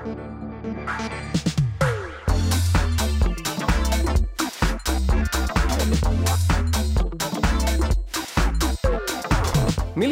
[0.00, 0.08] Milí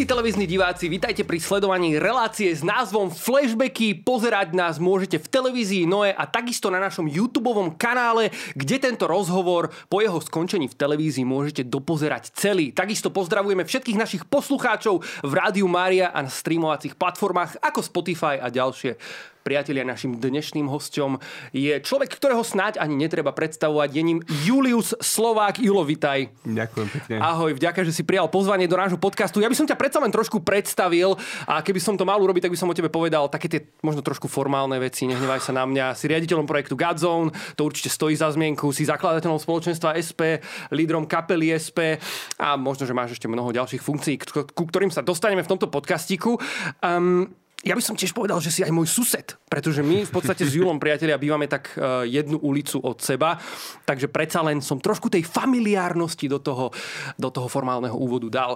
[0.05, 3.97] televízni diváci, vítajte pri sledovaní relácie s názvom Flashbacky.
[3.97, 7.49] Pozerať nás môžete v televízii Noe a takisto na našom YouTube
[7.81, 12.77] kanále, kde tento rozhovor po jeho skončení v televízii môžete dopozerať celý.
[12.77, 18.53] Takisto pozdravujeme všetkých našich poslucháčov v Rádiu Mária a na streamovacích platformách ako Spotify a
[18.53, 19.01] ďalšie.
[19.49, 21.17] Priatelia, našim dnešným hostom
[21.57, 23.89] je človek, ktorého snáď ani netreba predstavovať.
[23.97, 25.57] Je ním Julius Slovák.
[25.57, 26.29] Julo, vitaj.
[26.45, 27.15] Ďakujem pekne.
[27.17, 29.41] Ahoj, vďaka, že si prijal pozvanie do nášho podcastu.
[29.41, 31.17] Ja by som ťa predsa len trošku predstavil
[31.49, 34.05] a keby som to mal urobiť, tak by som o tebe povedal také tie možno
[34.05, 35.09] trošku formálne veci.
[35.09, 35.97] Nehnevaj sa na mňa.
[35.97, 38.69] Si riaditeľom projektu Godzone, to určite stojí za zmienku.
[38.77, 40.45] Si zakladateľom spoločenstva SP,
[40.77, 41.97] lídrom kapely SP
[42.37, 44.21] a možno, že máš ešte mnoho ďalších funkcií,
[44.53, 46.37] ku ktorým sa dostaneme v tomto podcastiku.
[46.85, 47.33] Um,
[47.67, 50.55] ja by som tiež povedal, že si aj môj sused, pretože my v podstate s
[50.55, 53.35] Julom priatelia bývame tak e, jednu ulicu od seba,
[53.83, 56.71] takže predsa len som trošku tej familiárnosti do toho,
[57.19, 58.53] do toho formálneho úvodu dal.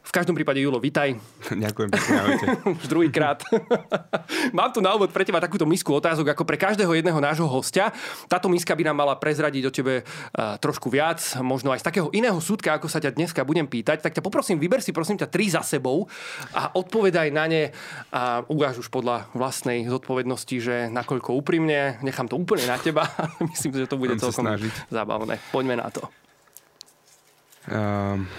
[0.00, 1.20] V každom prípade, Julo, vitaj.
[1.68, 2.16] Ďakujem pekne,
[2.80, 3.44] Už druhýkrát.
[4.56, 7.92] Mám tu na úvod pre teba takúto misku otázok, ako pre každého jedného nášho hostia.
[8.24, 12.08] Táto miska by nám mala prezradiť o tebe uh, trošku viac, možno aj z takého
[12.16, 14.00] iného súdka, ako sa ťa dneska budem pýtať.
[14.00, 16.08] Tak ťa poprosím, vyber si prosím ťa tri za sebou
[16.56, 17.68] a odpovedaj na ne
[18.14, 23.10] a ukáž už podľa vlastnej zodpovednosti, že nakoľko úprimne, nechám to úplne na teba.
[23.52, 24.46] Myslím, že to bude Mám celkom
[24.90, 25.38] zábavné.
[25.50, 26.06] Poďme na to.
[27.66, 28.30] Um,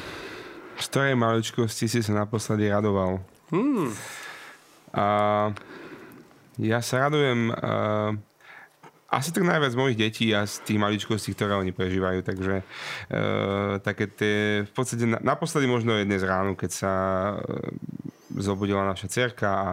[0.80, 3.20] z ktorej maličkosti si sa naposledy radoval?
[3.52, 3.92] Hmm.
[4.96, 5.52] Uh,
[6.58, 8.16] ja sa radujem uh,
[9.12, 12.24] asi tak najviac mojich detí a z tých maličkostí, ktoré oni prežívajú.
[12.24, 16.94] Takže uh, také tie, v podstate naposledy možno je dnes ráno, keď sa
[17.36, 19.70] uh, zobudila naša cerka a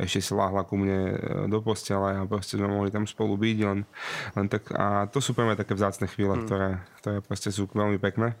[0.00, 1.16] ešte si láhla ku mne e,
[1.48, 3.84] do postele a proste sme mohli tam spolu byť len,
[4.36, 6.42] len tak, a to sú pre mňa také vzácne chvíle, mm.
[6.46, 8.36] ktoré, ktoré proste sú veľmi pekné.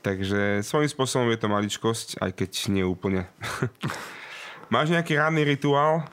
[0.00, 3.26] Takže svojím spôsobom je to maličkosť, aj keď nie úplne.
[4.74, 6.04] Máš nejaký ranný rituál?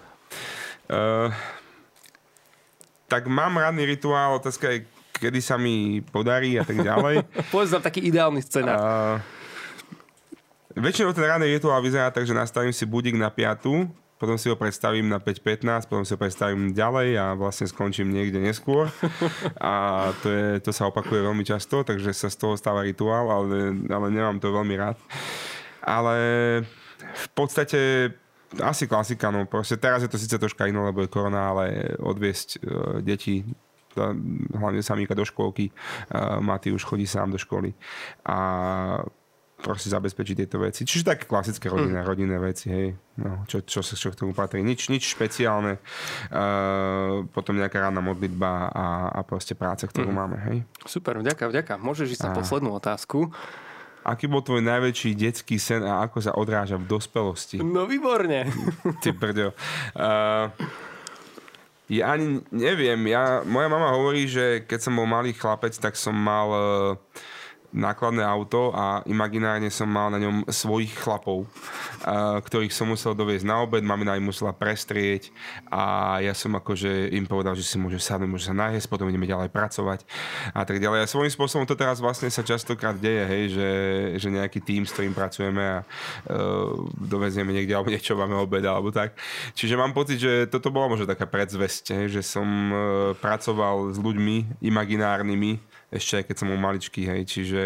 [0.88, 1.30] Uh,
[3.06, 4.88] tak mám ranný rituál, otázka je,
[5.20, 7.26] kedy sa mi podarí a tak ďalej.
[7.54, 8.78] Povedz nám taký ideálny scenár.
[8.80, 9.35] Uh,
[10.76, 14.60] Väčšinou ten ranný rituál vyzerá tak, že nastavím si budík na 5, potom si ho
[14.60, 18.92] predstavím na 5.15, potom si ho predstavím ďalej a vlastne skončím niekde neskôr.
[19.60, 23.72] A to, je, to sa opakuje veľmi často, takže sa z toho stáva rituál, ale,
[23.88, 25.00] ale nemám to veľmi rád.
[25.80, 26.16] Ale
[27.00, 28.12] v podstate
[28.60, 32.50] asi klasika, no proste teraz je to síce troška iné, lebo je korona, ale odviesť
[32.56, 32.60] uh,
[33.00, 33.48] deti
[34.52, 35.72] hlavne samíka do škôlky.
[36.12, 37.72] Uh, Matý už chodí sám do školy.
[38.28, 39.00] A
[39.56, 40.84] proste zabezpečiť tieto veci.
[40.84, 42.08] Čiže také klasické rodinné, mm.
[42.08, 42.88] rodinné veci, hej.
[43.16, 44.60] No, čo, čo, čo, čo k tomu patrí.
[44.60, 45.80] Nič, nič špeciálne.
[46.30, 48.86] Uh, potom nejaká rána modlitba a,
[49.16, 50.16] a proste práca, ktorú mm.
[50.16, 50.58] máme, hej.
[50.84, 51.74] Super, vďaka, vďaka.
[51.80, 53.32] Môžeš ísť na poslednú otázku.
[54.06, 57.58] Aký bol tvoj najväčší detský sen a ako sa odráža v dospelosti?
[57.58, 58.46] No výborne.
[59.02, 59.50] Ty brďo.
[59.98, 60.54] Uh,
[61.90, 63.02] ja ani neviem.
[63.10, 66.62] Ja, moja mama hovorí, že keď som bol malý chlapec, tak som mal uh,
[67.76, 71.44] nákladné auto a imaginárne som mal na ňom svojich chlapov,
[72.48, 75.36] ktorých som musel doviezť na obed, mamina im musela prestrieť
[75.68, 79.28] a ja som akože im povedal, že si môžem sadnúť, môžem sa najesť, potom ideme
[79.28, 80.08] ďalej pracovať
[80.56, 81.04] a tak ďalej.
[81.04, 83.70] A svojím spôsobom to teraz vlastne sa častokrát deje, hej, že,
[84.24, 88.96] že nejaký tým, s ktorým pracujeme a uh, dovezieme niekde alebo niečo máme obed alebo
[88.96, 89.20] tak.
[89.52, 92.78] Čiže mám pocit, že toto bola možno taká predzvesť, hej, že som uh,
[93.20, 97.62] pracoval s ľuďmi imaginárnymi, ešte aj keď som bol maličký, hej, čiže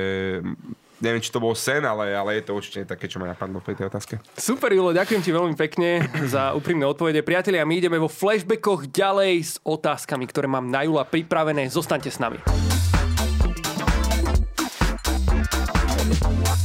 [0.99, 3.71] neviem, či to bol sen, ale, ale je to určite také, čo ma napadlo v
[3.71, 4.19] tej otázke.
[4.35, 7.23] Super, Julo, ďakujem ti veľmi pekne za úprimné odpovede.
[7.23, 11.71] Priatelia, my ideme vo flashbackoch ďalej s otázkami, ktoré mám na Jula pripravené.
[11.71, 12.78] Zostaňte s nami.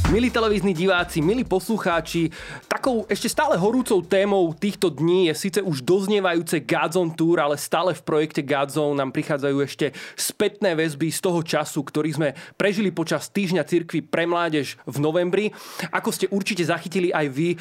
[0.05, 2.29] Milí televízni diváci, milí poslucháči,
[2.69, 7.97] takou ešte stále horúcou témou týchto dní je síce už doznievajúce Godzone Tour, ale stále
[7.97, 13.33] v projekte Godzone nám prichádzajú ešte spätné väzby z toho času, ktorý sme prežili počas
[13.33, 15.49] týždňa cirkvi pre mládež v novembri.
[15.89, 17.57] Ako ste určite zachytili aj vy, e,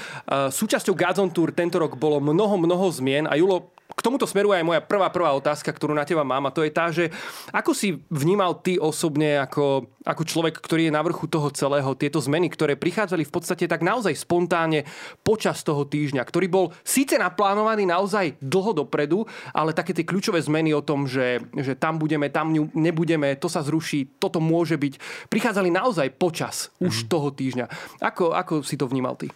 [0.53, 4.67] súčasťou Godzone Tour tento rok bolo mnoho, mnoho zmien a Julo, k tomuto smeruje aj
[4.67, 7.15] moja prvá, prvá otázka, ktorú na teba mám a to je tá, že
[7.55, 12.19] ako si vnímal ty osobne ako, ako človek, ktorý je na vrchu toho celého, tieto
[12.19, 14.83] zmeny, ktoré prichádzali v podstate tak naozaj spontánne
[15.23, 19.25] počas toho týždňa, ktorý bol síce naplánovaný naozaj dlho dopredu,
[19.55, 23.63] ale také tie kľúčové zmeny o tom, že, že tam budeme, tam nebudeme, to sa
[23.63, 27.09] zruší, toto môže byť, prichádzali naozaj počas už mm.
[27.09, 27.67] toho týždňa.
[28.03, 29.31] Ako, ako si to vnímal ty?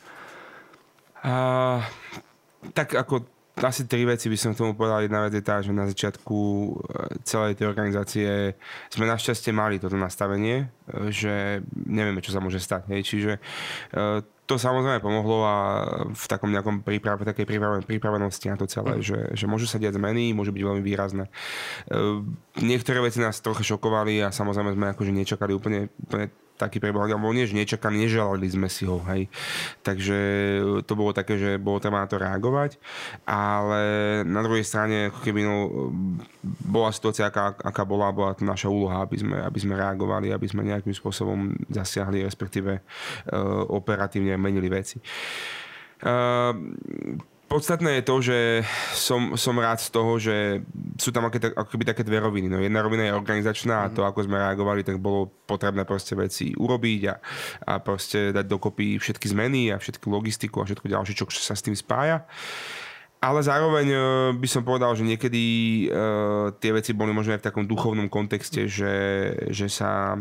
[1.23, 1.83] Uh,
[2.75, 5.03] tak ako asi tri veci by som k tomu povedal.
[5.03, 6.71] Jedna vec je tá, že na začiatku e,
[7.27, 8.55] celej tej organizácie
[8.93, 12.87] sme našťastie mali toto nastavenie, e, že nevieme, čo sa môže stať.
[12.95, 13.01] Hej.
[13.09, 13.41] Čiže e,
[14.49, 15.57] to samozrejme pomohlo a
[16.09, 20.01] v takom nejakom príprave, takej príprave, pripravenosti na to celé, že, že môžu sa diať
[20.01, 21.29] zmeny, môžu byť veľmi výrazné.
[22.57, 27.31] Niektoré veci nás trochu šokovali a samozrejme sme akože nečakali úplne, úplne taký prebeh, alebo
[27.31, 29.31] nie, že nečakaný, neželali sme si ho, hej.
[29.87, 30.19] Takže
[30.83, 32.77] to bolo také, že bolo treba na to reagovať,
[33.25, 33.83] ale
[34.27, 35.57] na druhej strane, ako keby no,
[36.67, 40.47] bola situácia, aká, aká bola, bola to naša úloha, aby sme, aby sme reagovali, aby
[40.51, 42.83] sme nejakým spôsobom zasiahli, respektíve uh,
[43.71, 44.99] operatívne menili veci.
[46.03, 46.55] Uh,
[47.49, 48.39] Podstatné je to, že
[48.93, 50.61] som, som rád z toho, že
[51.01, 52.45] sú tam ako, ako keby také dve roviny.
[52.45, 54.09] No, jedna rovina je organizačná a to, mhm.
[54.13, 57.15] ako sme reagovali, tak bolo potrebné proste veci urobiť a,
[57.65, 61.65] a proste dať dokopy všetky zmeny a všetku logistiku a všetko ďalšie, čo sa s
[61.65, 62.29] tým spája.
[63.19, 63.99] Ale zároveň e,
[64.39, 65.43] by som povedal, že niekedy
[65.91, 68.95] uh, tie veci boli možno aj v takom duchovnom kontexte, že,
[69.51, 70.15] že sa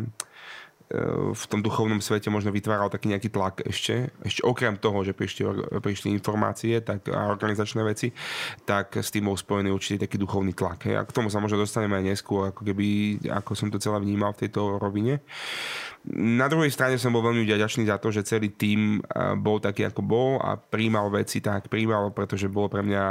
[1.34, 5.44] v tom duchovnom svete možno vytváral taký nejaký tlak ešte, ešte okrem toho, že prišli,
[5.84, 8.16] prišli informácie tak, a organizačné veci,
[8.64, 10.88] tak s tým bol spojený určite taký duchovný tlak.
[10.96, 14.32] A k tomu sa možno dostaneme aj neskôr, ako keby, ako som to celé vnímal
[14.32, 15.20] v tejto rovine.
[16.08, 19.04] Na druhej strane som bol veľmi vďačný za to, že celý tým
[19.44, 23.04] bol taký, ako bol a príjmal veci tak príjmal, pretože bolo pre mňa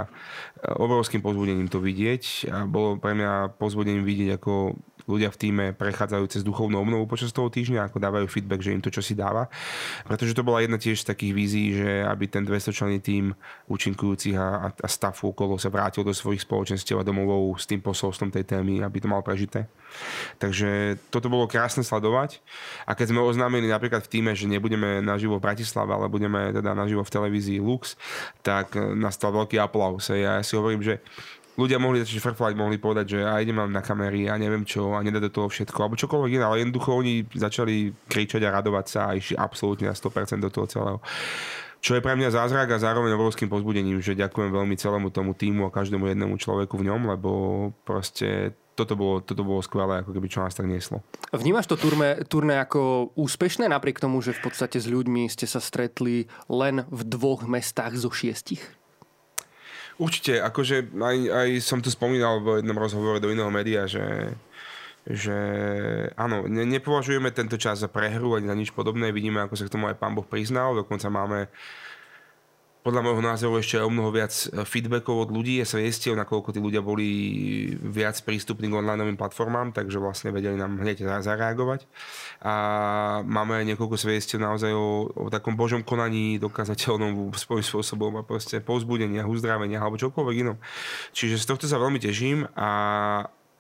[0.81, 6.25] obrovským pozbudením to vidieť a bolo pre mňa pozbudením vidieť, ako ľudia v týme prechádzajú
[6.29, 9.47] cez duchovnú obnovu počas toho týždňa, ako dávajú feedback, že im to čo si dáva.
[10.05, 13.31] Pretože to bola jedna tiež z takých vízií, že aby ten 200 členný tým
[13.71, 18.35] účinkujúcich a, a stafu okolo sa vrátil do svojich spoločenstiev a domovov s tým posolstvom
[18.35, 19.71] tej témy, aby to mal prežité.
[20.43, 22.43] Takže toto bolo krásne sledovať.
[22.85, 26.75] A keď sme oznámili napríklad v týme, že nebudeme naživo v Bratislave, ale budeme teda
[26.75, 27.95] naživo v televízii Lux,
[28.43, 30.11] tak nastal veľký aplaus.
[30.11, 31.01] Ja si hovorím, že
[31.57, 35.01] ľudia mohli začať frflať, mohli povedať, že a idem na kamery a neviem čo a
[35.01, 39.01] nedá do toho všetko, alebo čokoľvek iné, ale jednoducho oni začali kričať a radovať sa
[39.11, 40.99] a išli absolútne na 100% do toho celého.
[41.81, 45.69] Čo je pre mňa zázrak a zároveň obrovským pozbudením, že ďakujem veľmi celému tomu týmu
[45.69, 47.31] a každému jednému človeku v ňom, lebo
[47.85, 51.01] proste toto bolo, toto bolo skvelé, ako keby čo nás tak nieslo.
[51.33, 55.65] Vnímaš to turné, turné ako úspešné, napriek tomu, že v podstate s ľuďmi ste sa
[55.65, 58.61] stretli len v dvoch mestách zo šiestich?
[59.97, 64.37] Určite, akože aj, aj som tu spomínal v jednom rozhovore do iného média, že,
[65.09, 65.37] že
[66.21, 69.73] áno, ne, nepovažujeme tento čas za prehru ani za nič podobné, vidíme, ako sa k
[69.73, 71.49] tomu aj pán Boh priznal, dokonca máme
[72.87, 76.63] podľa môjho názoru ešte o mnoho viac e, feedbackov od ľudí a svedectiev, nakoľko tí
[76.63, 77.11] ľudia boli
[77.83, 81.91] viac prístupní k online platformám, takže vlastne vedeli nám hneď zareagovať.
[82.47, 82.55] A
[83.27, 88.63] máme aj niekoľko svedectiev naozaj o, o takom božom konaní dokázateľnom svojím spôsobom a proste
[88.63, 90.57] povzbudenia, uzdravenia alebo čokoľvek inom.
[91.11, 92.71] Čiže z tohto sa veľmi teším a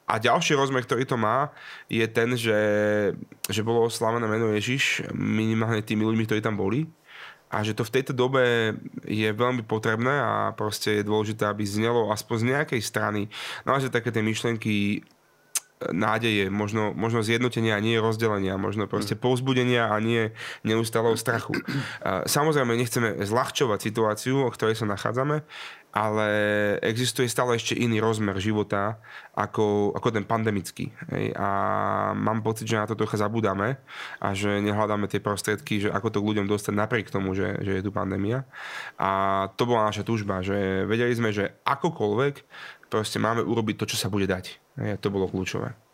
[0.07, 1.51] a ďalší rozmer, ktorý to má,
[1.91, 2.55] je ten, že,
[3.51, 6.87] že bolo oslavené meno Ježiš minimálne tými ľuďmi, ktorí tam boli
[7.57, 8.77] a že to v tejto dobe
[9.09, 13.33] je veľmi potrebné a proste je dôležité, aby znelo aspoň z nejakej strany
[13.65, 14.99] naozaj také tie myšlenky e,
[15.89, 19.21] nádeje, možno, možno zjednotenia a nie rozdelenia, možno proste mm.
[19.25, 20.37] povzbudenia a nie
[20.69, 21.57] neustáleho strachu.
[22.29, 25.41] Samozrejme, nechceme zľahčovať situáciu, o ktorej sa nachádzame,
[25.97, 26.29] ale
[26.85, 29.01] existuje stále ešte iný rozmer života
[29.33, 30.93] ako, ako ten pandemický.
[31.09, 31.33] Hej?
[31.33, 31.49] A
[32.13, 33.81] mám pocit, že na to trocha zabudáme
[34.21, 37.83] a že nehľadáme tie prostriedky, že ako to ľuďom dostať napriek tomu, že, že je
[37.83, 38.45] tu pandémia.
[39.01, 42.45] A to bola naša túžba, že vedeli sme, že akokoľvek
[42.93, 44.77] proste máme urobiť to, čo sa bude dať.
[44.77, 44.89] Hej?
[44.93, 45.86] A to bolo kľúčové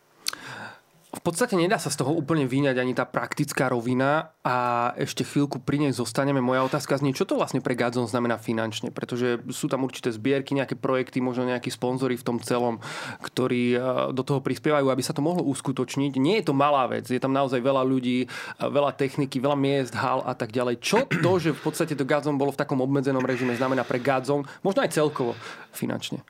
[1.13, 4.57] v podstate nedá sa z toho úplne vyňať ani tá praktická rovina a
[4.97, 6.41] ešte chvíľku pri nej zostaneme.
[6.41, 10.57] Moja otázka znie, čo to vlastne pre Gadzon znamená finančne, pretože sú tam určité zbierky,
[10.57, 12.81] nejaké projekty, možno nejakí sponzory v tom celom,
[13.21, 13.79] ktorí e,
[14.17, 16.17] do toho prispievajú, aby sa to mohlo uskutočniť.
[16.17, 18.27] Nie je to malá vec, je tam naozaj veľa ľudí, e,
[18.65, 20.81] veľa techniky, veľa miest, hal a tak ďalej.
[20.81, 24.49] Čo to, že v podstate to Gadzon bolo v takom obmedzenom režime, znamená pre Gadzon,
[24.65, 25.37] možno aj celkovo
[25.77, 26.25] finančne?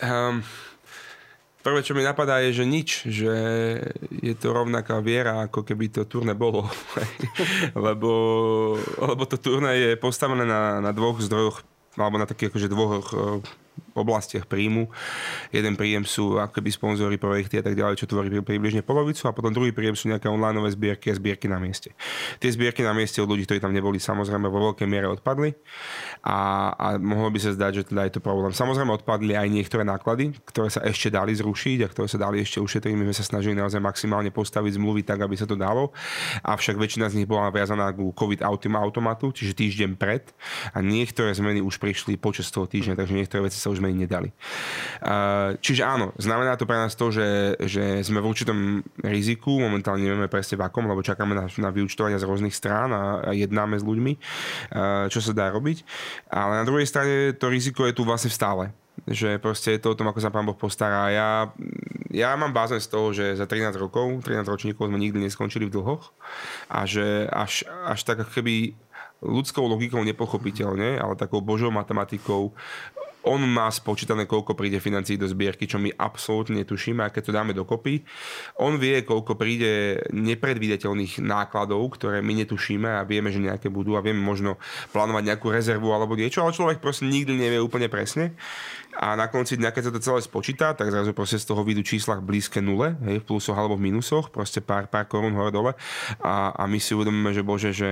[0.00, 0.40] Um,
[1.60, 3.34] Prvé, čo mi napadá, je, že nič, že
[4.08, 6.64] je to rovnaká viera, ako keby to turné bolo.
[7.86, 8.10] lebo,
[8.96, 11.60] lebo to turné je postavené na, na dvoch zdrojoch,
[12.00, 13.04] alebo na takých akože dvoch
[13.94, 14.90] oblastiach príjmu.
[15.50, 19.52] Jeden príjem sú akoby sponzory, projekty a tak ďalej, čo tvorí približne polovicu a potom
[19.52, 21.92] druhý príjem sú nejaké online zbierky a zbierky na mieste.
[22.38, 25.52] Tie zbierky na mieste od ľudí, ktorí tam neboli, samozrejme vo veľkej miere odpadli
[26.24, 28.52] a, a mohlo by sa zdať, že teda je to problém.
[28.54, 32.62] Samozrejme odpadli aj niektoré náklady, ktoré sa ešte dali zrušiť a ktoré sa dali ešte
[32.62, 32.92] ušetriť.
[32.94, 35.90] My sme sa snažili naozaj maximálne postaviť zmluvy tak, aby sa to dalo.
[36.44, 40.28] Avšak väčšina z nich bola viazaná ku COVID automatu, čiže týždeň pred
[40.72, 44.28] a niektoré zmeny už prišli počas toho týždňa, takže niektoré veci sa už zmeniť nedali.
[45.58, 48.58] Čiže áno, znamená to pre nás to, že, že sme v určitom
[49.00, 53.02] riziku, momentálne nevieme presne v akom, lebo čakáme na, na vyučtovania z rôznych strán a
[53.32, 54.12] jednáme s ľuďmi,
[55.08, 55.82] čo sa dá robiť.
[56.28, 58.70] Ale na druhej strane to riziko je tu vlastne stále
[59.08, 61.08] že proste je to o tom, ako sa pán Boh postará.
[61.08, 61.48] Ja,
[62.12, 65.80] ja mám bázen z toho, že za 13 rokov, 13 ročníkov sme nikdy neskončili v
[65.80, 66.12] dlhoch
[66.68, 68.76] a že až, až tak keby
[69.20, 72.56] ľudskou logikou nepochopiteľne, ale takou božou matematikou
[73.24, 77.36] on má spočítané, koľko príde financií do zbierky, čo my absolútne netušíme a keď to
[77.36, 78.00] dáme dokopy,
[78.56, 84.04] on vie, koľko príde nepredvídateľných nákladov, ktoré my netušíme a vieme, že nejaké budú a
[84.04, 84.56] vieme možno
[84.96, 88.32] plánovať nejakú rezervu alebo niečo, ale človek proste nikdy nevie úplne presne.
[89.00, 91.80] A na konci dňa, keď sa to celé spočíta, tak zrazu proste z toho vidú
[91.80, 95.72] číslach blízke nule, hej, v plusoch alebo v minusoch, proste pár, pár korún hore dole
[96.20, 97.90] a, a my si uvedomíme, že bože, že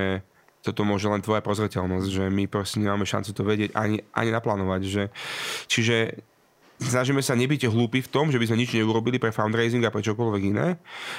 [0.69, 4.81] toto môže len tvoja prozreteľnosť, že my proste nemáme šancu to vedieť ani, ani naplánovať.
[4.85, 5.05] Že,
[5.65, 5.97] čiže
[6.79, 10.03] snažíme sa nebyť hlúpi v tom, že by sme nič neurobili pre fundraising a pre
[10.03, 10.79] čokoľvek iné,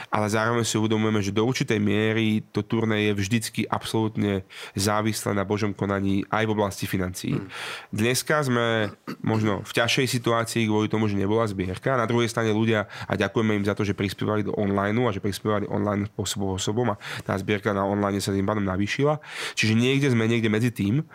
[0.09, 5.43] ale zároveň si uvedomujeme, že do určitej miery to turné je vždycky absolútne závislé na
[5.43, 7.35] Božom konaní aj v oblasti financií.
[7.37, 7.51] Hmm.
[7.91, 11.99] Dneska sme možno v ťažšej situácii kvôli tomu, že nebola zbierka.
[11.99, 15.23] Na druhej strane ľudia, a ďakujeme im za to, že prispievali do online a že
[15.23, 19.19] prispievali online spôsobom osobom a tá zbierka na online sa tým pádom navýšila.
[19.55, 21.05] Čiže niekde sme niekde medzi tým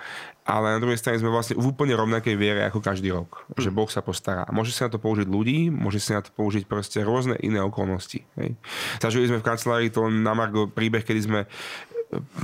[0.45, 3.49] ale na druhej strane sme vlastne v úplne rovnakej viere ako každý rok.
[3.57, 3.77] Že hm.
[3.81, 4.45] Boh sa postará.
[4.53, 8.21] Môže sa na to použiť ľudí, môže sa na to použiť proste rôzne iné okolnosti.
[8.37, 8.61] Hej.
[9.01, 11.41] Zažili sme v kancelárii to na Margo príbeh, kedy sme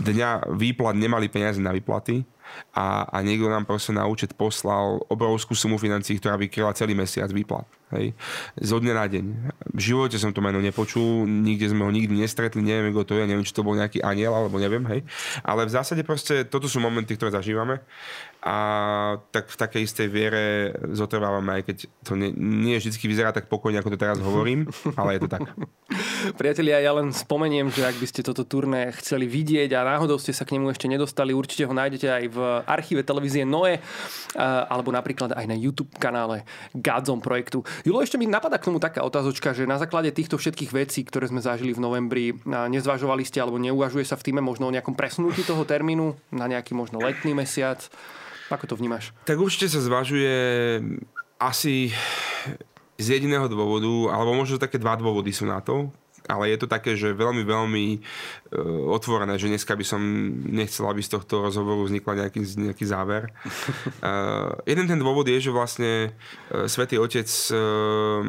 [0.00, 2.25] dňa výplat nemali peniaze na výplaty
[2.71, 7.30] a, a niekto nám proste na účet poslal obrovskú sumu financií, ktorá vykryla celý mesiac
[7.30, 7.66] výplat.
[7.90, 8.14] Hej.
[8.54, 9.25] Zo dňa na deň.
[9.75, 13.25] V živote som to meno nepočul, nikde sme ho nikdy nestretli, neviem, kto to je,
[13.26, 15.02] neviem, či to bol nejaký aniel, alebo neviem, hej.
[15.42, 17.83] Ale v zásade proste toto sú momenty, ktoré zažívame
[18.40, 18.56] a
[19.37, 20.44] tak v takej istej viere
[20.97, 21.76] zotrvávame, aj keď
[22.09, 24.64] to nie, nie vždy vyzerá tak pokojne, ako to teraz hovorím,
[24.97, 25.44] ale je to tak.
[26.40, 30.32] Priatelia, ja len spomeniem, že ak by ste toto turné chceli vidieť a náhodou ste
[30.32, 33.76] sa k nemu ešte nedostali, určite ho nájdete aj v archíve televízie Noe
[34.40, 37.61] alebo napríklad aj na YouTube kanále Godzone projektu.
[37.85, 41.28] Julo, ešte mi napadá k tomu taká otázočka, že na základe týchto všetkých vecí, ktoré
[41.28, 45.44] sme zažili v novembri, nezvažovali ste alebo neuvažuje sa v týme možno o nejakom presunutí
[45.44, 47.85] toho termínu na nejaký možno letný mesiac?
[48.50, 49.14] Ako to vnímaš?
[49.25, 50.35] Tak určite sa zvažuje
[51.38, 51.95] asi
[53.00, 55.88] z jediného dôvodu, alebo možno také dva dôvody sú na to
[56.30, 60.00] ale je to také, že veľmi, veľmi uh, otvorené, že dneska by som
[60.47, 62.40] nechcel, aby z tohto rozhovoru vznikla nejaký,
[62.71, 63.35] nejaký záver.
[63.99, 68.23] Uh, jeden ten dôvod je, že vlastne uh, Svetý Otec uh,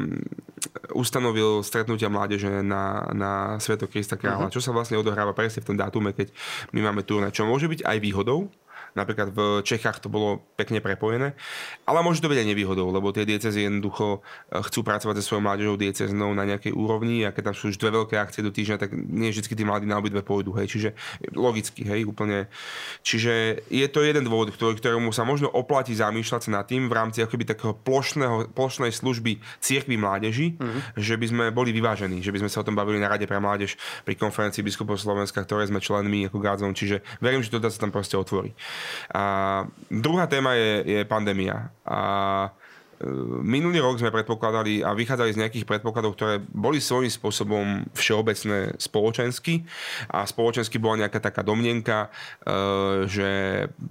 [0.94, 4.54] ustanovil stretnutia mládeže na, na Sveto Krista Kráľa, uh-huh.
[4.54, 6.30] čo sa vlastne odohráva presne v tom dátume, keď
[6.74, 8.50] my máme turné, čo môže byť aj výhodou,
[8.92, 11.32] Napríklad v Čechách to bolo pekne prepojené.
[11.88, 15.42] Ale môže to byť aj nevýhodou, lebo tie diecezy jednoducho e, chcú pracovať so svojou
[15.48, 18.76] mládežou dieceznou na nejakej úrovni a keď tam sú už dve veľké akcie do týždňa,
[18.76, 20.52] tak nie vždy tí mladí na obidve pôjdu.
[20.60, 20.76] Hej.
[20.76, 20.88] Čiže
[21.32, 22.52] logicky, hej, úplne.
[23.00, 26.94] Čiže je to jeden dôvod, ktorý, ktorému sa možno oplatí zamýšľať sa nad tým v
[26.94, 31.00] rámci akoby takého plošného, plošnej služby cirkvi mládeži, mm-hmm.
[31.00, 33.40] že by sme boli vyvážení, že by sme sa o tom bavili na Rade pre
[33.40, 37.80] mládež pri konferencii biskupov Slovenska, ktoré sme členmi ako Gádzom, čiže verím, že to sa
[37.80, 38.52] tam proste otvorí.
[39.14, 41.70] A druhá téma je, je pandémia.
[41.86, 42.50] A
[43.42, 49.66] Minulý rok sme predpokladali a vychádzali z nejakých predpokladov, ktoré boli svojím spôsobom všeobecné spoločensky
[50.06, 52.06] a spoločensky bola nejaká taká domnenka,
[52.46, 53.28] e, že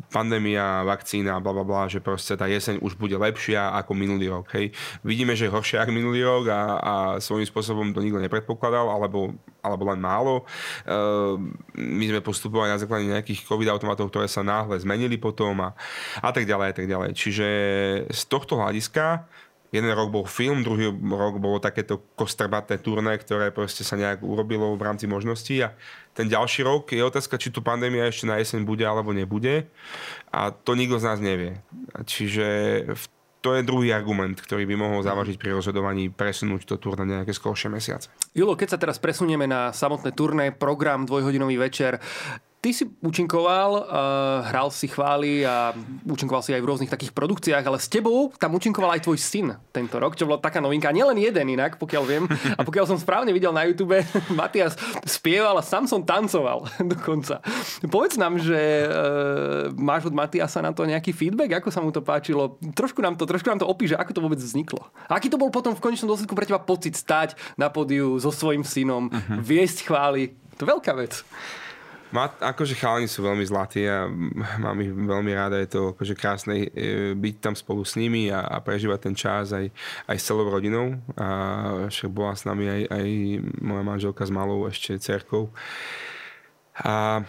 [0.08, 4.48] pandémia, vakcína, bla bla bla, že proste tá jeseň už bude lepšia ako minulý rok.
[4.56, 4.72] Hej.
[5.04, 9.36] Vidíme, že je horšia ako minulý rok a, a svojím spôsobom to nikto nepredpokladal, alebo,
[9.60, 10.48] alebo len málo.
[10.88, 10.96] E,
[11.76, 15.76] my sme postupovali na základe nejakých covid automatov, ktoré sa náhle zmenili potom a,
[16.24, 17.10] a tak ďalej a tak ďalej.
[17.12, 17.48] Čiže
[18.08, 19.26] z tohto hľadiska Slovenska.
[19.72, 24.76] Jeden rok bol film, druhý rok bolo takéto kostrbaté turné, ktoré proste sa nejak urobilo
[24.76, 25.72] v rámci možností a
[26.12, 29.72] ten ďalší rok je otázka, či tu pandémia ešte na jeseň bude alebo nebude
[30.28, 31.64] a to nikto z nás nevie.
[32.04, 32.48] Čiže
[33.40, 37.72] to je druhý argument, ktorý by mohol zavažiť pri rozhodovaní presunúť to turné nejaké skoršie
[37.72, 38.12] mesiace.
[38.36, 42.04] Julo, keď sa teraz presunieme na samotné turné, program dvojhodinový večer,
[42.62, 45.74] Ty si účinkoval, uh, hral si chvály a
[46.06, 49.58] účinkoval si aj v rôznych takých produkciách, ale s tebou tam účinkoval aj tvoj syn
[49.74, 50.94] tento rok, čo bola taká novinka.
[50.94, 52.30] Nielen jeden inak, pokiaľ viem.
[52.30, 53.98] A pokiaľ som správne videl na YouTube,
[54.38, 54.78] Matias
[55.10, 57.42] spieval a sám som tancoval dokonca.
[57.90, 62.06] Povedz nám, že uh, máš od Matiasa na to nejaký feedback, ako sa mu to
[62.06, 62.62] páčilo.
[62.78, 64.86] Trošku nám to, trošku nám to opíše, ako to vôbec vzniklo.
[65.10, 68.30] A aký to bol potom v konečnom dôsledku pre teba pocit stať na pódiu so
[68.30, 69.42] svojím synom, uh-huh.
[69.42, 70.38] viesť chvály.
[70.62, 71.26] To je veľká vec.
[72.12, 74.04] Má, akože chalani sú veľmi zlatí a
[74.60, 75.64] mám ich veľmi ráda.
[75.64, 79.56] Je to akože krásne e, byť tam spolu s nimi a, a prežívať ten čas
[79.56, 79.72] aj,
[80.12, 81.00] aj s celou rodinou.
[81.16, 81.28] A
[81.88, 83.08] však bola s nami aj, aj
[83.64, 85.56] moja manželka s malou ešte cerkou.
[86.84, 87.24] A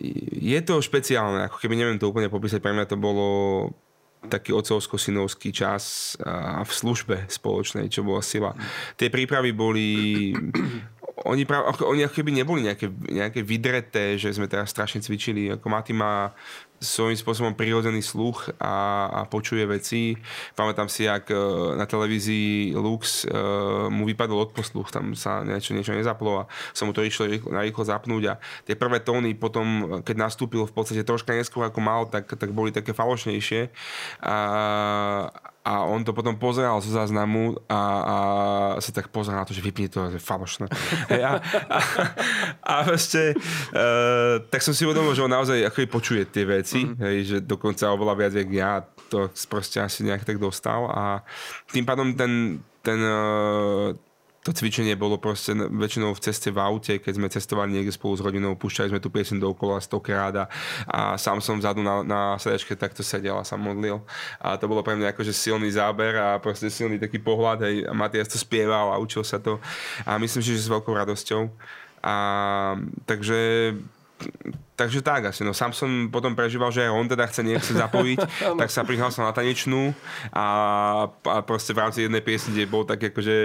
[0.00, 3.28] je to špeciálne, ako keby neviem to úplne popísať, pre mňa to bolo
[4.22, 8.54] taký ocovsko-synovský čas a v službe spoločnej, čo bola sila.
[8.94, 9.88] Tie prípravy boli
[11.24, 15.54] oni, ako, oni ako keby neboli nejaké, nejaké vydreté, že sme teraz strašne cvičili.
[15.54, 16.34] Ako Mati má
[16.82, 20.18] svojím spôsobom prirodzený sluch a, a počuje veci.
[20.58, 21.36] Pamätám si, ak e,
[21.78, 26.92] na televízii Lux uh, mu vypadol odposluch, tam sa niečo, niečo nezaplo a som mu
[26.92, 28.34] to išlo na rýchlo zapnúť a
[28.66, 32.74] tie prvé tóny potom, keď nastúpil v podstate troška neskôr ako mal, tak, tak boli
[32.74, 33.70] také falošnejšie.
[34.26, 34.36] A,
[35.62, 38.16] a on to potom pozeral zo záznamu a, a
[38.82, 40.66] sa tak pozeral na to, že vypni to, je falošné.
[41.22, 41.38] a,
[41.70, 41.78] a,
[42.66, 47.02] a proste, uh, tak som si uvedomil, že on naozaj ako počuje tie veci, mm-hmm.
[47.04, 48.72] hej, že dokonca oveľa viac, jak ja
[49.12, 51.20] to proste asi nejak tak dostal a
[51.68, 53.92] tým pádom ten, ten uh,
[54.42, 58.24] to cvičenie bolo proste väčšinou v ceste v aute, keď sme cestovali niekde spolu s
[58.26, 60.44] rodinou, púšťali sme tu piesen dookola stokrát a,
[60.90, 64.02] a sám som vzadu na, na sedečke takto sedel a sa modlil.
[64.42, 67.62] A to bolo pre mňa akože silný záber a proste silný taký pohľad.
[67.62, 69.62] Hej, Matias to spieval a učil sa to.
[70.02, 71.46] A myslím si, že s veľkou radosťou.
[72.02, 72.14] A
[73.06, 73.72] takže
[74.76, 75.46] takže tak asi.
[75.46, 78.18] No sám som potom prežíval, že on teda chce niekto zapojiť,
[78.60, 79.94] tak sa prihlásil na tanečnú
[80.34, 80.46] a,
[81.08, 83.36] a proste v rámci jednej piesne, kde bol tak akože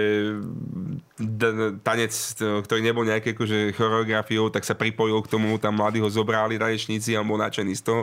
[1.82, 6.56] tanec, ktorý nebol nejaký akože choreografiou, tak sa pripojil k tomu, tam mladí ho zobrali
[6.56, 8.02] tanečníci a bol nadšený z toho,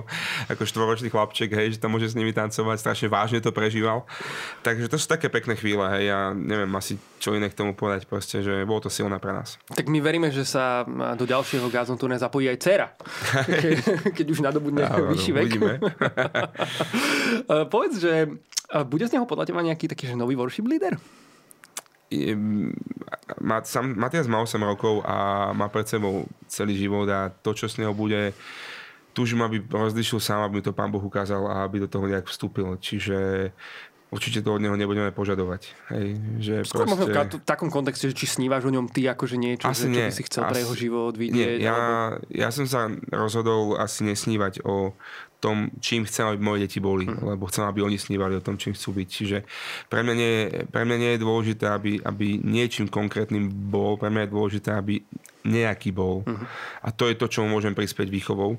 [0.52, 4.04] ako štvoročný chlapček, hej, že tam môže s nimi tancovať, strašne vážne to prežíval.
[4.62, 8.06] Takže to sú také pekné chvíle, hej, ja neviem asi čo iné k tomu povedať,
[8.06, 9.58] proste, že bolo to silné pre nás.
[9.74, 10.86] Tak my veríme, že sa
[11.18, 12.88] do ďalšieho Gazon turné zapojí aj dcera.
[14.18, 15.50] keď už nadobudne no, vyšší vek.
[17.74, 18.30] Povedz, že
[18.86, 21.00] bude z neho podľa teba nejaký taký že nový worship leader?
[23.42, 27.70] Má, sam, Matias má 8 rokov a má pred sebou celý život a to, čo
[27.70, 28.34] z neho bude
[29.16, 32.28] túžim, aby rozlišil sám, aby mi to pán Boh ukázal a aby do toho nejak
[32.28, 32.76] vstúpil.
[32.76, 33.50] Čiže
[34.12, 35.72] určite to od neho nebudeme požadovať.
[35.92, 36.08] Hej,
[36.40, 37.12] že Skôr proste...
[37.12, 39.96] možno v takom kontexte, že či snívaš o ňom ty akože niečo, asi že, čo
[39.96, 41.58] nie, by si chcel asi, pre jeho život vidieť?
[41.60, 42.28] Nie, ja, alebo...
[42.32, 44.96] ja som sa rozhodol asi nesnívať o
[45.40, 47.36] tom, čím chcem, aby moje deti boli, uh-huh.
[47.36, 49.08] lebo chcem, aby oni snívali o tom, čím chcú byť.
[49.08, 49.38] Čiže
[49.88, 50.34] pre mňa nie,
[50.70, 55.04] pre mňa nie je dôležité, aby, aby niečím konkrétnym bol, pre mňa je dôležité, aby
[55.46, 56.26] nejaký bol.
[56.26, 56.46] Uh-huh.
[56.82, 58.58] A to je to, čo môžem prispieť výchovou.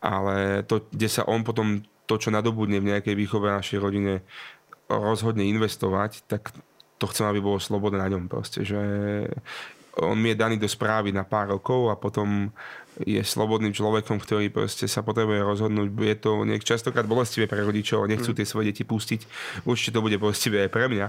[0.00, 4.24] Ale to, kde sa on potom to, čo nadobudne v nejakej výchove našej rodine,
[4.88, 6.52] rozhodne investovať, tak
[7.00, 8.78] to chcem, aby bolo slobodné na ňom proste, že
[10.00, 12.48] on mi je daný do správy na pár rokov a potom
[13.00, 15.88] je slobodným človekom, ktorý proste sa potrebuje rozhodnúť.
[15.96, 18.36] Je to niek častokrát bolestivé pre rodičov nechcú mm.
[18.36, 19.24] tie svoje deti pustiť.
[19.64, 21.06] Určite to bude bolestivé aj pre mňa.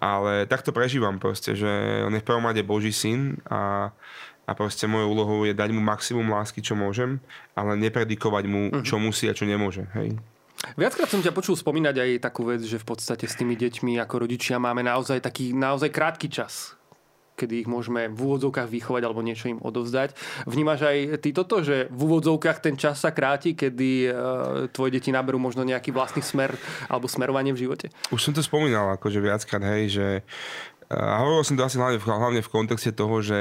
[0.00, 1.68] Ale takto prežívam proste, že
[2.08, 3.92] on je v prvom rade Boží syn a,
[4.48, 7.20] a proste mojou úlohou je dať mu maximum lásky, čo môžem,
[7.52, 8.82] ale nepredikovať mu, mm.
[8.88, 9.84] čo musí a čo nemôže.
[9.92, 10.16] Hej.
[10.74, 14.26] Viackrát som ťa počul spomínať aj takú vec, že v podstate s tými deťmi ako
[14.26, 16.77] rodičia máme naozaj taký naozaj krátky čas
[17.38, 20.18] kedy ich môžeme v úvodzovkách vychovať alebo niečo im odovzdať.
[20.50, 24.12] Vnímaš aj ty toto, že v úvodzovkách ten čas sa kráti, kedy uh,
[24.74, 26.58] tvoje deti naberú možno nejaký vlastný smer
[26.90, 27.94] alebo smerovanie v živote?
[28.10, 30.06] Už som to spomínal akože viackrát, hej, že
[30.88, 33.38] a hovoril som to asi hlavne v, hlavne v kontexte toho, že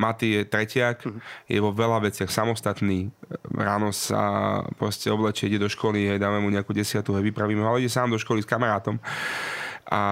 [0.00, 1.20] Maty je tretiak, uh-huh.
[1.44, 3.12] je vo veľa veciach samostatný.
[3.52, 7.68] Ráno sa proste oblečie, ide do školy, hej, dáme mu nejakú desiatu, hej, vypravíme ho,
[7.68, 8.96] ale ide sám do školy s kamarátom.
[9.90, 10.02] A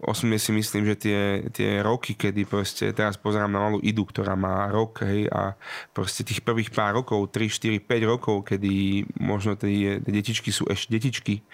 [0.00, 1.20] osobne si myslím, že tie,
[1.52, 5.60] tie roky, kedy proste teraz pozerám na malú Idu, ktorá má rok, hej, a
[5.92, 10.96] proste tých prvých pár rokov, 3, 4, 5 rokov, kedy možno tie, detičky sú ešte
[10.96, 11.44] detičky,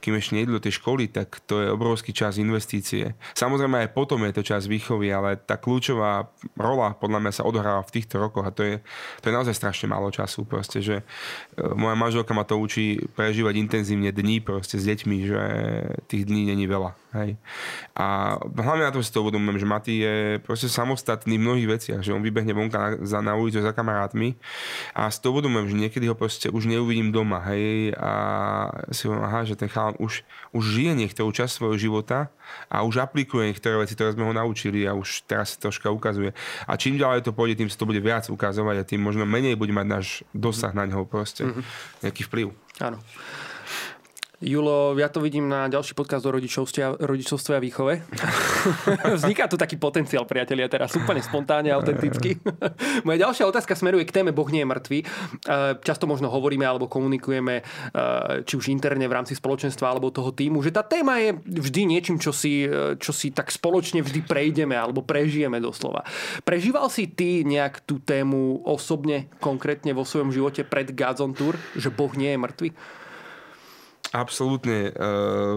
[0.00, 3.12] kým ešte nejdu do tej školy, tak to je obrovský čas investície.
[3.36, 7.84] Samozrejme aj potom je to čas výchovy, ale tá kľúčová rola podľa mňa sa odohráva
[7.84, 8.74] v týchto rokoch a to je,
[9.20, 10.48] to je naozaj strašne málo času.
[10.48, 11.04] Proste, že e,
[11.76, 15.42] moja manželka ma to učí prežívať intenzívne dní proste s deťmi, že
[16.08, 16.96] tých dní není veľa.
[17.10, 17.34] Hej.
[17.98, 22.00] A hlavne na to si to uvedomujem, že Mati je proste samostatný v mnohých veciach,
[22.06, 24.38] že on vybehne vonka na, za, na ulicu za kamarátmi
[24.94, 28.12] a si to uvedomujem, že niekedy ho proste už neuvidím doma, hej, a
[28.94, 30.22] si hovorím, aha, že ten chalán už,
[30.54, 32.30] už žije niektorú časť svojho života
[32.70, 36.30] a už aplikuje niektoré veci, ktoré sme ho naučili a už teraz sa troška ukazuje.
[36.70, 39.58] A čím ďalej to pôjde, tým sa to bude viac ukazovať a tým možno menej
[39.58, 41.64] bude mať náš dosah na neho proste, mm-hmm.
[42.06, 42.46] nejaký vplyv.
[42.78, 43.02] Áno.
[44.40, 48.00] Julo, ja to vidím na ďalší podcast o rodičovstve a výchove.
[49.20, 52.40] Vzniká tu taký potenciál, priatelia, teraz úplne spontánne, autenticky.
[53.04, 54.98] Moja ďalšia otázka smeruje k téme Boh nie je mŕtvy.
[55.04, 55.06] E,
[55.84, 57.62] často možno hovoríme alebo komunikujeme, e,
[58.48, 62.16] či už interne v rámci spoločenstva alebo toho týmu, že tá téma je vždy niečím,
[62.16, 66.00] čo si, e, čo si tak spoločne vždy prejdeme alebo prežijeme doslova.
[66.48, 71.92] Prežíval si ty nejak tú tému osobne, konkrétne vo svojom živote pred Gods Tour, že
[71.92, 72.70] Boh nie je mŕtvy?
[74.10, 74.90] Absolútne.
[74.90, 74.94] Eh,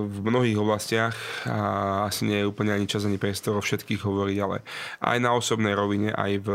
[0.05, 1.17] v mnohých oblastiach
[1.49, 4.61] a asi nie je úplne ani čas, ani priestor o všetkých hovoriť, ale
[5.01, 6.49] aj na osobnej rovine, aj v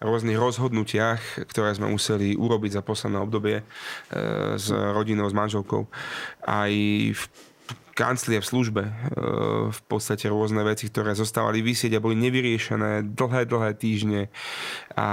[0.00, 5.84] rôznych rozhodnutiach, ktoré sme museli urobiť za posledné obdobie eh, s rodinou, s manželkou.
[6.48, 6.72] Aj
[7.12, 7.22] v
[7.92, 8.82] kanclie v službe.
[8.88, 8.94] Eh,
[9.68, 14.32] v podstate rôzne veci, ktoré zostávali vysieť a boli nevyriešené dlhé, dlhé týždne
[14.96, 15.10] a,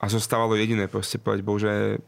[0.00, 2.00] a zostávalo jediné proste povedať, Bože,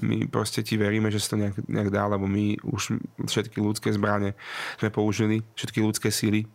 [0.00, 3.92] my proste ti veríme, že sa to nejak, nejak dá, lebo my už všetky ľudské
[3.92, 4.32] zbranie
[4.80, 6.48] sme použili, všetky ľudské síly.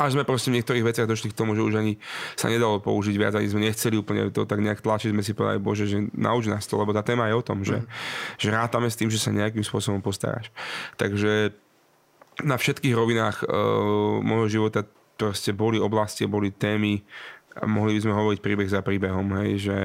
[0.00, 2.00] A sme proste v niektorých veciach došli k tomu, že už ani
[2.40, 5.60] sa nedalo použiť viac, ani sme nechceli úplne to tak nejak tlačiť, sme si povedali,
[5.60, 7.86] bože, že nauč nás to, lebo tá téma je o tom, že, mm.
[8.40, 10.48] že rátame s tým, že sa nejakým spôsobom postaráš.
[10.96, 11.52] Takže
[12.42, 17.04] na všetkých rovinách uh, môjho života proste boli oblasti, boli témy,
[17.54, 19.78] a mohli by sme hovoriť príbeh za príbehom, hej, že,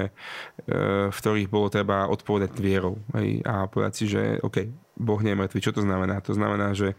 [0.66, 4.66] e, v ktorých bolo treba odpovedať vierou hej, a povedať si, že OK,
[4.98, 5.58] Boh nie je mŕtvy.
[5.62, 6.18] Čo to znamená?
[6.26, 6.98] To znamená, že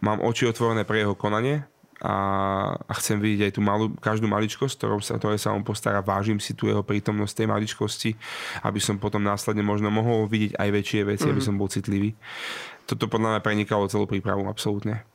[0.00, 1.68] mám oči otvorené pre jeho konanie
[2.02, 2.16] a,
[2.74, 6.02] a chcem vidieť aj tú malú, každú maličkosť, ktorou sa, ktoré sa on postará.
[6.02, 8.10] Vážim si tu jeho prítomnosť tej maličkosti,
[8.66, 11.32] aby som potom následne možno mohol vidieť aj väčšie veci, mm-hmm.
[11.32, 11.46] aby mhm.
[11.46, 12.10] som bol citlivý.
[12.84, 15.06] Toto podľa mňa prenikalo celú prípravu, absolútne.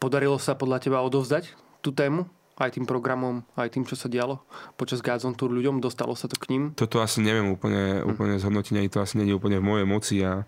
[0.00, 2.26] Podarilo sa podľa teba odovzdať tú tému?
[2.58, 4.42] Aj tým programom, aj tým, čo sa dialo
[4.74, 5.78] počas Gazon Tour ľuďom?
[5.78, 6.62] Dostalo sa to k ním?
[6.74, 8.10] Toto asi neviem úplne, hm.
[8.10, 10.42] úplne zhodnotiť, ani to asi nie je úplne v mojej moci a,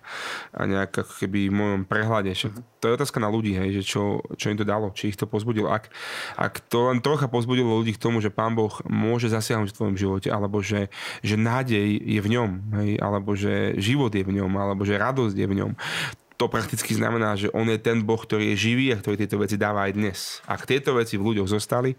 [0.51, 2.35] a nejak ako keby v mojom prehľade.
[2.35, 2.63] Však hm.
[2.83, 5.31] to je otázka na ľudí, hej, že čo, čo im to dalo, či ich to
[5.31, 5.71] pozbudilo.
[5.71, 5.89] Ak,
[6.35, 9.97] ak to len trocha pozbudilo ľudí k tomu, že Pán Boh môže zasiahnuť v tvojom
[9.97, 10.91] živote, alebo že,
[11.23, 12.51] že nádej je v ňom,
[12.83, 15.73] hej, alebo že život je v ňom, alebo že radosť je v ňom,
[16.41, 19.61] to prakticky znamená, že on je ten Boh, ktorý je živý a ktorý tieto veci
[19.61, 20.19] dáva aj dnes.
[20.49, 21.93] Ak tieto veci v ľuďoch zostali,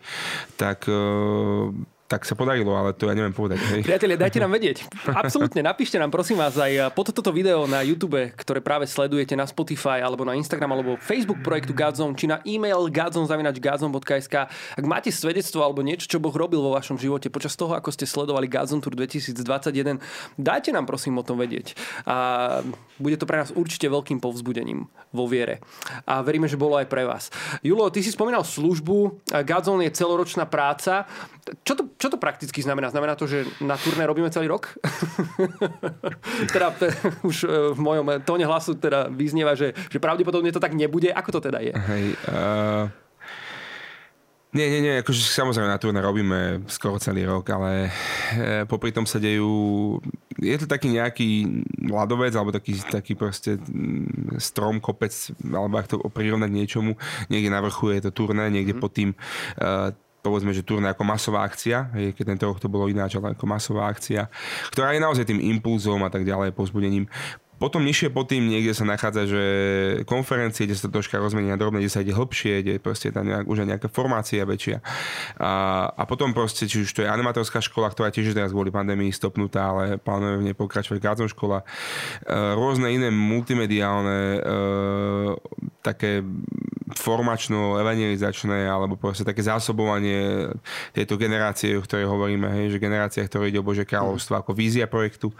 [0.57, 1.69] tak uh,
[2.11, 3.63] tak sa podarilo, ale to ja neviem povedať.
[3.71, 3.87] Hej.
[3.87, 4.83] Priatelia, dajte nám vedieť.
[5.23, 9.47] Absolútne, napíšte nám prosím vás aj pod toto video na YouTube, ktoré práve sledujete na
[9.47, 14.35] Spotify alebo na Instagram alebo Facebook projektu Godzone, či na e-mail godzone.sk.
[14.51, 18.03] Ak máte svedectvo alebo niečo, čo Boh robil vo vašom živote počas toho, ako ste
[18.03, 20.03] sledovali Godzone Tour 2021,
[20.35, 21.79] dajte nám prosím o tom vedieť.
[22.03, 22.59] A
[22.99, 25.63] bude to pre nás určite veľkým povzbudením vo viere.
[26.03, 27.31] A veríme, že bolo aj pre vás.
[27.63, 29.31] Julo, ty si spomínal službu.
[29.47, 31.07] Godzone je celoročná práca.
[31.63, 32.89] Čo to, čo to prakticky znamená?
[32.89, 34.73] Znamená to, že na turné robíme celý rok?
[36.53, 36.73] teda
[37.21, 41.13] už e, v mojom tóne hlasu teda vyznieva, že, že pravdepodobne to tak nebude.
[41.13, 41.73] Ako to teda je?
[41.77, 42.89] Hej, uh...
[44.51, 47.87] Nie, nie, nie, akože samozrejme na turné robíme skoro celý rok, ale
[48.35, 49.95] e, popri tom sa dejú,
[50.35, 51.47] je to taký nejaký
[51.87, 55.15] ľadovec, alebo taký, taký proste mm, strom, kopec,
[55.47, 56.99] alebo ak to prirovnať niečomu,
[57.31, 58.81] niekde na vrchu je to turné, niekde mm.
[58.83, 59.17] pod tým e,
[60.21, 63.45] povedzme, že turné ako masová akcia, hej, keď tento rok to bolo ináč, ale ako
[63.49, 64.29] masová akcia,
[64.69, 67.09] ktorá je naozaj tým impulzom a tak ďalej, pozbudením
[67.61, 69.43] potom nižšie pod tým niekde sa nachádza, že
[70.09, 73.29] konferencie, kde sa to troška rozmení na drobné, kde sa ide hlbšie, kde proste tam
[73.29, 74.81] nejak, už aj nejaká formácia väčšia.
[75.37, 79.13] A, a potom proste, či už to je animatorská škola, ktorá tiež teraz kvôli pandémii
[79.13, 81.61] stopnutá, ale plánujeme v nej pokračovať škola.
[81.61, 81.65] E,
[82.57, 84.39] rôzne iné multimediálne e,
[85.81, 86.21] také
[86.91, 90.51] formačno-evangelizačné alebo proste také zásobovanie
[90.91, 94.91] tejto generácie, o ktorej hovoríme, hej, že generácia, ktorá ide o Bože kráľovstvo ako vízia
[94.91, 95.31] projektu.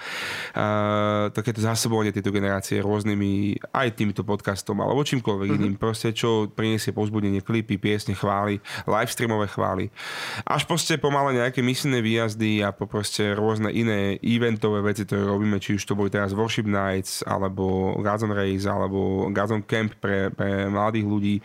[0.55, 5.67] Uh, takéto zásobovanie tejto generácie rôznymi aj týmto podcastom alebo čímkoľvek mm-hmm.
[5.67, 5.75] iným.
[5.75, 9.91] Proste čo priniesie pozbudenie, klipy, piesne, chvály, livestreamové chvály.
[10.47, 15.75] Až proste pomalé nejaké misijné výjazdy a proste rôzne iné eventové veci, ktoré robíme, či
[15.75, 21.05] už to boli teraz Worship Nights, alebo Gazon Race, alebo Gazon Camp pre, pre mladých
[21.05, 21.35] ľudí,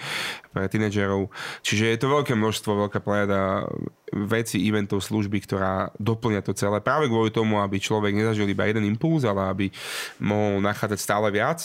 [0.50, 1.28] pre tínedžerov.
[1.60, 3.66] Čiže je to veľké množstvo, veľká plejada
[4.14, 6.78] veci, eventov, služby, ktorá doplňa to celé.
[6.80, 9.66] Práve kvôli tomu, aby človek nezažil iba jeden impuls, ale aby
[10.22, 11.60] mohol nachádzať stále viac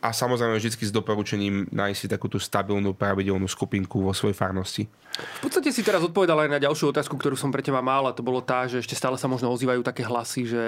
[0.00, 4.88] a samozrejme vždy s doporučením nájsť si takúto stabilnú pravidelnú skupinku vo svojej farnosti.
[5.20, 8.16] V podstate si teraz odpovedal aj na ďalšiu otázku, ktorú som pre teba mal a
[8.16, 10.62] to bolo tá, že ešte stále sa možno ozývajú také hlasy, že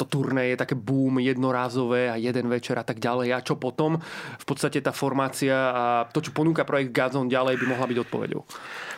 [0.00, 3.28] to turné je také boom, jednorázové a jeden večer a tak ďalej.
[3.36, 4.00] A čo potom?
[4.40, 8.40] V podstate tá formácia a to, čo ponúka projekt Gazon ďalej, by mohla byť odpovedou.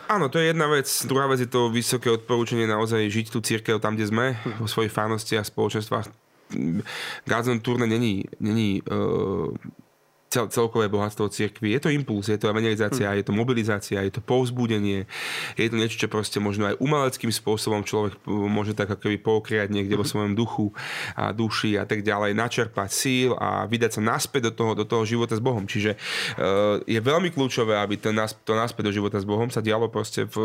[0.07, 0.87] Áno, to je jedna vec.
[1.03, 4.25] Druhá vec je to vysoké odporúčanie naozaj žiť tú církev tam, kde sme,
[4.61, 6.24] vo svojich farnostiach, spoločenstvách
[7.25, 9.55] Gazon turné není, není uh,
[10.35, 11.71] cel, celkové bohatstvo cirkvi.
[11.71, 13.17] Je to impuls, je to evangelizácia, hmm.
[13.19, 15.07] je to mobilizácia, je to povzbudenie,
[15.55, 19.71] je to niečo, čo proste možno aj umeleckým spôsobom človek môže tak ako keby pokriať
[19.71, 20.03] niekde hmm.
[20.03, 20.75] vo svojom duchu
[21.15, 25.07] a duši a tak ďalej, načerpať síl a vydať sa naspäť do toho, do toho
[25.07, 25.63] života s Bohom.
[25.63, 28.11] Čiže uh, je veľmi kľúčové, aby to,
[28.43, 30.37] to naspäť do života s Bohom sa dialo proste v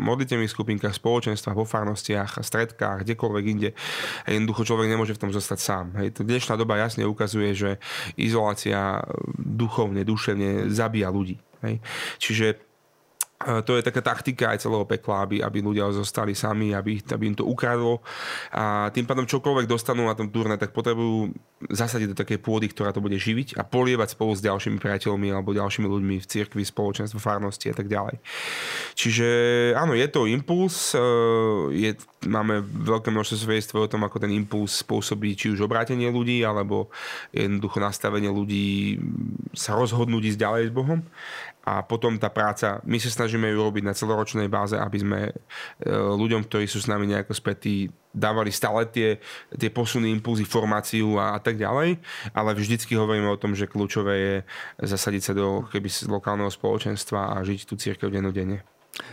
[0.00, 3.70] modlitevných skupinkách, spoločenstvách, vo farnostiach, stredkách, kdekoľvek inde.
[4.24, 5.86] Jednoducho človek nemôže v tom zostať sám.
[6.00, 6.18] Hej.
[6.18, 7.70] Dnešná doba jasne ukazuje, že
[8.16, 9.04] izolácia
[9.36, 11.36] duchovne, duševne zabíja ľudí.
[11.64, 11.82] Hej.
[12.22, 12.67] Čiže
[13.38, 17.38] to je taká taktika aj celého pekla, aby, aby ľudia zostali sami, aby, aby im
[17.38, 18.02] to ukradlo.
[18.50, 21.30] A tým pádom čokoľvek dostanú na tom turné, tak potrebujú
[21.70, 25.54] zasadiť do takej pôdy, ktorá to bude živiť a polievať spolu s ďalšími priateľmi alebo
[25.54, 28.18] ďalšími ľuďmi v cirkvi, spoločenstve, farnosti a tak ďalej.
[28.98, 29.28] Čiže
[29.78, 31.02] áno, je to impuls, e,
[31.78, 31.90] je,
[32.26, 36.90] máme veľké množstvo svedectv o tom, ako ten impuls spôsobí či už obrátenie ľudí, alebo
[37.30, 38.98] jednoducho nastavenie ľudí
[39.54, 41.06] sa rozhodnúť ísť ďalej s Bohom
[41.68, 45.32] a potom tá práca, my sa snažíme ju robiť na celoročnej báze, aby sme e,
[45.92, 49.20] ľuďom, ktorí sú s nami nejako spätí, dávali stále tie,
[49.52, 52.00] tie posuny, impulzy, formáciu a, a tak ďalej,
[52.32, 54.34] ale vždycky hovoríme o tom, že kľúčové je
[54.80, 58.64] zasadiť sa do keby lokálneho spoločenstva a žiť tú církev dennodenne.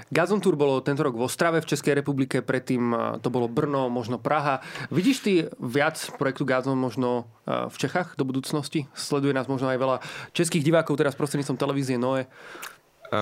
[0.10, 2.90] Gazon Tour bolo tento rok v Ostrave v Českej republike, predtým
[3.22, 4.66] to bolo Brno, možno Praha.
[4.90, 8.90] Vidíš ty viac projektu Gazon možno v Čechách do budúcnosti?
[8.98, 9.98] Sleduje nás možno aj veľa
[10.34, 12.26] českých divákov teraz prostredníctvom televízie Noe.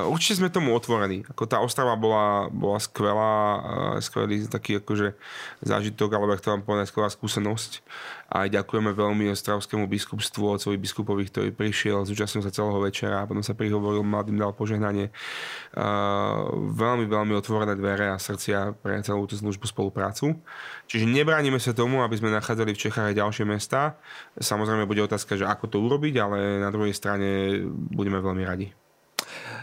[0.09, 1.27] Určite sme tomu otvorení.
[1.29, 3.35] Ako tá Ostrava bola, bola skvelá,
[3.99, 5.13] skvelý taký akože
[5.61, 7.85] zážitok, alebo ak to vám povedať, skvelá skúsenosť.
[8.33, 13.45] A ďakujeme veľmi ostravskému biskupstvu, otcovi biskupovi, ktorý prišiel, zúčastnil sa celého večera a potom
[13.45, 15.13] sa prihovoril, mladým dal požehnanie.
[15.73, 20.37] veľmi, veľmi otvorené dvere a srdcia pre celú tú službu spoluprácu.
[20.89, 23.97] Čiže nebránime sa tomu, aby sme nachádzali v Čechách aj ďalšie mesta.
[24.37, 28.67] Samozrejme bude otázka, že ako to urobiť, ale na druhej strane budeme veľmi radi.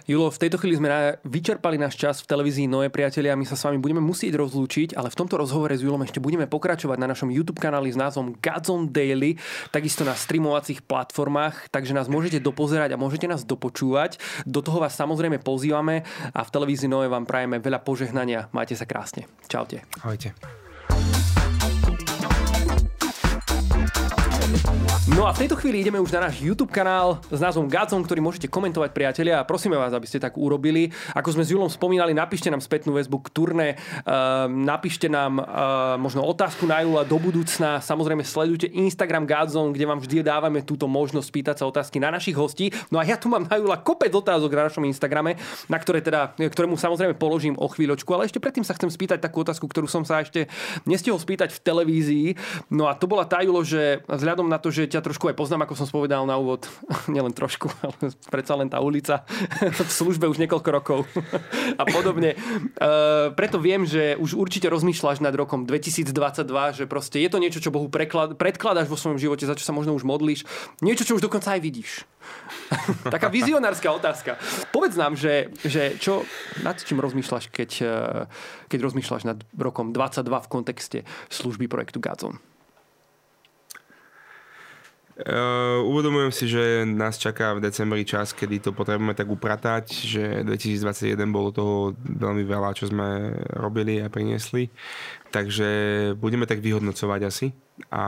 [0.08, 3.36] Julo, v tejto chvíli sme vyčerpali náš čas v televízii Noé priatelia.
[3.36, 6.48] My sa s vami budeme musieť rozlúčiť, ale v tomto rozhovore s Julom ešte budeme
[6.48, 9.36] pokračovať na našom YouTube kanáli s názvom Godzone Daily,
[9.74, 14.16] takisto na streamovacích platformách, takže nás môžete dopozerať a môžete nás dopočúvať.
[14.48, 18.48] Do toho vás samozrejme pozývame a v televízii Noé vám prajeme veľa požehnania.
[18.56, 19.28] Majte sa krásne.
[19.48, 19.84] Čaute.
[20.00, 20.59] Ahojte.
[25.08, 28.20] No a v tejto chvíli ideme už na náš YouTube kanál s názvom Gazon, ktorý
[28.20, 30.92] môžete komentovať priatelia a prosíme vás, aby ste tak urobili.
[31.16, 35.96] Ako sme s Julom spomínali, napíšte nám spätnú väzbu k turné, uh, napíšte nám uh,
[35.96, 37.80] možno otázku na Jula do budúcna.
[37.80, 42.36] Samozrejme sledujte Instagram Gazon, kde vám vždy dávame túto možnosť pýtať sa otázky na našich
[42.36, 42.68] hostí.
[42.92, 45.40] No a ja tu mám na Jula kopec otázok na našom Instagrame,
[45.72, 49.48] na ktoré teda, ktorému samozrejme položím o chvíľočku, ale ešte predtým sa chcem spýtať takú
[49.48, 50.44] otázku, ktorú som sa ešte
[50.84, 52.26] nestihol spýtať v televízii.
[52.68, 55.64] No a to bola tá Julo, že vzhľadom na to, že ťa trošku aj poznám,
[55.64, 56.66] ako som spovedal na úvod,
[57.14, 59.22] nielen trošku, ale predsa len tá ulica
[59.88, 60.98] v službe už niekoľko rokov
[61.80, 62.34] a podobne.
[62.76, 66.10] Uh, preto viem, že už určite rozmýšľaš nad rokom 2022,
[66.74, 69.72] že proste je to niečo, čo Bohu preklad, predkladáš vo svojom živote, za čo sa
[69.72, 70.44] možno už modlíš,
[70.82, 72.04] niečo, čo už dokonca aj vidíš.
[73.02, 74.36] Taká vizionárska otázka.
[74.70, 76.22] Povedz nám, že, že čo,
[76.62, 78.24] nad čím rozmýšľaš, keď, eh,
[78.70, 80.98] keď rozmýšľaš nad rokom 22 v kontexte
[81.32, 82.38] služby projektu Gazon?
[85.20, 90.24] Uh, uvedomujem si, že nás čaká v decembri čas, kedy to potrebujeme tak upratať, že
[90.48, 94.72] 2021 bolo toho veľmi veľa, čo sme robili a priniesli.
[95.28, 95.70] Takže
[96.16, 97.52] budeme tak vyhodnocovať asi
[97.92, 98.04] a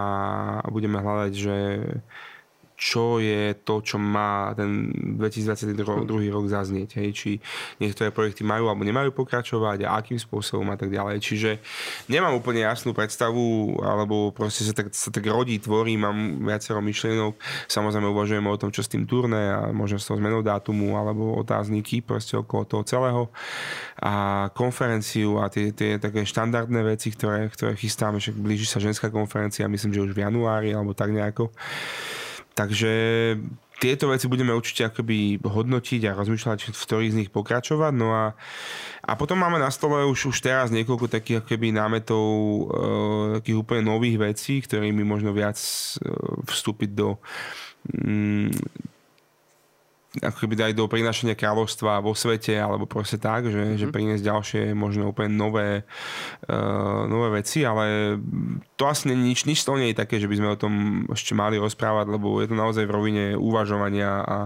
[0.72, 1.56] budeme hľadať, že
[2.82, 5.78] čo je to, čo má ten 2022
[6.34, 6.98] rok zaznieť.
[6.98, 7.08] Hej?
[7.14, 7.30] Či
[7.78, 11.22] niektoré projekty majú alebo nemajú pokračovať a akým spôsobom a tak ďalej.
[11.22, 11.50] Čiže
[12.10, 17.38] nemám úplne jasnú predstavu, alebo proste sa tak, sa tak rodí, tvorí, mám viacero myšlienok.
[17.70, 21.38] Samozrejme uvažujeme o tom, čo s tým turné a možno s tou zmenou dátumu alebo
[21.38, 23.22] otázniky proste okolo toho celého.
[24.02, 29.06] A konferenciu a tie, tie také štandardné veci, ktoré, ktoré chystáme, však blíži sa ženská
[29.06, 31.54] konferencia, myslím, že už v januári alebo tak nejako.
[32.52, 32.92] Takže
[33.82, 37.92] tieto veci budeme určite akoby hodnotiť a rozmýšľať, v ktorých z nich pokračovať.
[37.98, 38.38] No a,
[39.02, 42.62] a potom máme na stole už, už teraz niekoľko takých akoby námetov, e,
[43.42, 46.06] takých úplne nových vecí, ktorými možno viac e,
[46.46, 47.18] vstúpiť do,
[47.90, 48.54] mm,
[50.20, 53.80] ako keby dať do prinašania kráľovstva vo svete, alebo proste tak, že, mm-hmm.
[53.80, 55.88] že priniesť ďalšie možno úplne nové,
[56.52, 58.20] uh, nové veci, ale
[58.76, 60.74] to asi nie, nič, nič to nie je také, že by sme o tom
[61.08, 64.36] ešte mali rozprávať, lebo je to naozaj v rovine uvažovania a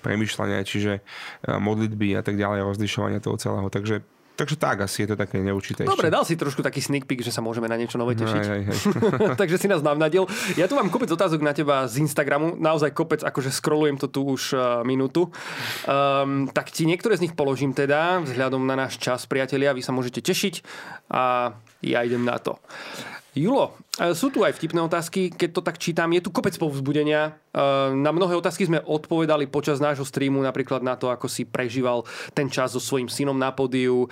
[0.00, 3.68] premyšľania, čiže uh, modlitby a tak ďalej, rozlišovania toho celého.
[3.68, 4.00] Takže
[4.40, 5.84] Takže tak, asi je to také neurčité.
[5.84, 8.40] Dobre, dal si trošku taký sneak peek, že sa môžeme na niečo nové tešiť.
[8.40, 8.78] Hej, hej, hej.
[9.40, 10.24] Takže si nás navnadil.
[10.56, 12.56] Ja tu mám kopec otázok na teba z Instagramu.
[12.56, 15.28] Naozaj kopec, akože scrollujem to tu už uh, minútu.
[15.84, 19.76] Um, tak ti niektoré z nich položím teda, vzhľadom na náš čas, priatelia.
[19.76, 20.64] Vy sa môžete tešiť
[21.12, 21.52] a
[21.84, 22.56] ja idem na to.
[23.30, 26.10] Julo, e, sú tu aj vtipné otázky, keď to tak čítam.
[26.10, 27.38] Je tu kopec povzbudenia.
[27.54, 27.62] E,
[27.94, 32.02] na mnohé otázky sme odpovedali počas nášho streamu, napríklad na to, ako si prežíval
[32.34, 34.06] ten čas so svojím synom na pódiu.
[34.06, 34.08] E,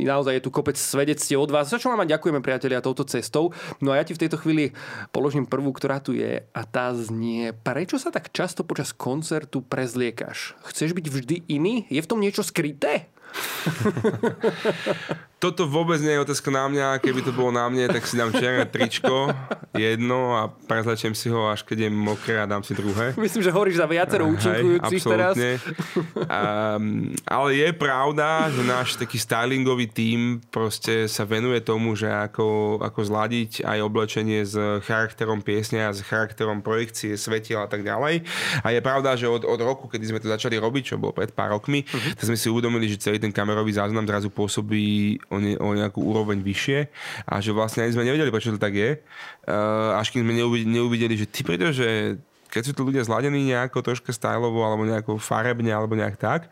[0.00, 3.52] naozaj je tu kopec svedectiev od vás, za čo vám ďakujeme, priatelia, touto cestou.
[3.84, 4.72] No a ja ti v tejto chvíli
[5.12, 10.56] položím prvú, ktorá tu je a tá znie, prečo sa tak často počas koncertu prezliekaš?
[10.72, 11.84] Chceš byť vždy iný?
[11.92, 13.12] Je v tom niečo skryté?
[15.40, 17.00] Toto vôbec nie je otázka na mňa.
[17.00, 19.32] Keby to bolo na mne, tak si dám čierne tričko,
[19.72, 23.16] jedno a prezlečiem si ho, až keď je mokré a dám si druhé.
[23.24, 25.40] Myslím, že hovoríš za viacero účinkujúcich teraz.
[25.40, 32.76] Um, ale je pravda, že náš taký stylingový tím proste sa venuje tomu, že ako,
[32.84, 38.28] ako zladiť aj oblečenie s charakterom piesne a s charakterom projekcie, svetiel a tak ďalej.
[38.60, 41.32] A je pravda, že od, od roku, kedy sme to začali robiť, čo bolo pred
[41.32, 42.12] pár rokmi, uh-huh.
[42.12, 46.00] tak sme si uvedomili, že celý ten kamerový záznam zrazu pôsobí o, ne, o nejakú
[46.00, 46.88] úroveň vyššie
[47.28, 48.98] a že vlastne ani sme nevedeli, prečo to tak je.
[49.44, 52.16] Uh, až kým sme neuvideli, že ty pretože
[52.50, 56.50] keď sú tu ľudia zladení nejako troška stylovo alebo nejako farebne alebo nejak tak,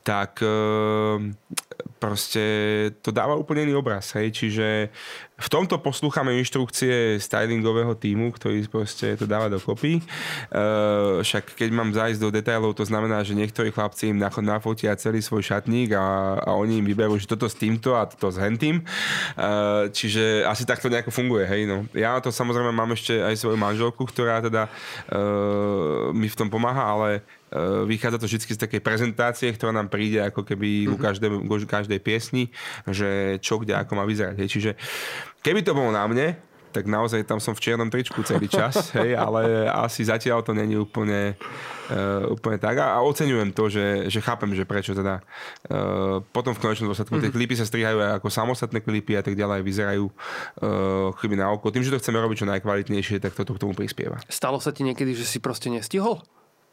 [0.00, 1.20] tak uh,
[2.00, 2.44] proste
[3.04, 4.16] to dáva úplne iný obraz.
[4.16, 4.32] Hej?
[4.32, 4.66] Čiže
[5.44, 10.00] v tomto poslúchame inštrukcie stylingového týmu, ktorý proste to dáva dokopy.
[10.48, 15.20] Uh, však keď mám zájsť do detailov, to znamená, že niektorí chlapci im nafotia celý
[15.20, 18.80] svoj šatník a, a oni im vyberú, že toto s týmto a toto s hentým.
[19.36, 21.44] Uh, čiže asi takto nejako funguje.
[21.44, 21.68] Hej?
[21.68, 21.84] No.
[21.92, 24.72] Ja to samozrejme mám ešte aj svoju manželku, ktorá teda
[25.12, 27.20] uh, mi v tom pomáha, ale
[27.86, 30.94] vychádza to vždy z takej prezentácie, ktorá nám príde ako keby mm-hmm.
[30.94, 31.30] u každej,
[31.70, 32.50] každej piesni,
[32.90, 34.36] že čo kde ako má vyzerať.
[34.42, 34.48] Hej.
[34.50, 34.70] Čiže
[35.40, 36.34] keby to bolo na mne,
[36.74, 40.74] tak naozaj tam som v čiernom tričku celý čas, hej, ale asi zatiaľ to není
[40.74, 41.38] úplne,
[41.94, 46.50] uh, úplne tak a, a oceňujem to, že, že chápem, že prečo teda uh, potom
[46.50, 47.30] v konečnom dôsledku mm-hmm.
[47.30, 47.38] tie mhm.
[47.38, 51.70] klipy sa strihajú aj ako samostatné klipy a tak ďalej, vyzerajú uh, chyby na oko.
[51.70, 54.18] Tým, že to chceme robiť čo najkvalitnejšie, tak toto k tomu prispieva.
[54.26, 56.18] Stalo sa ti niekedy, že si proste nestihol?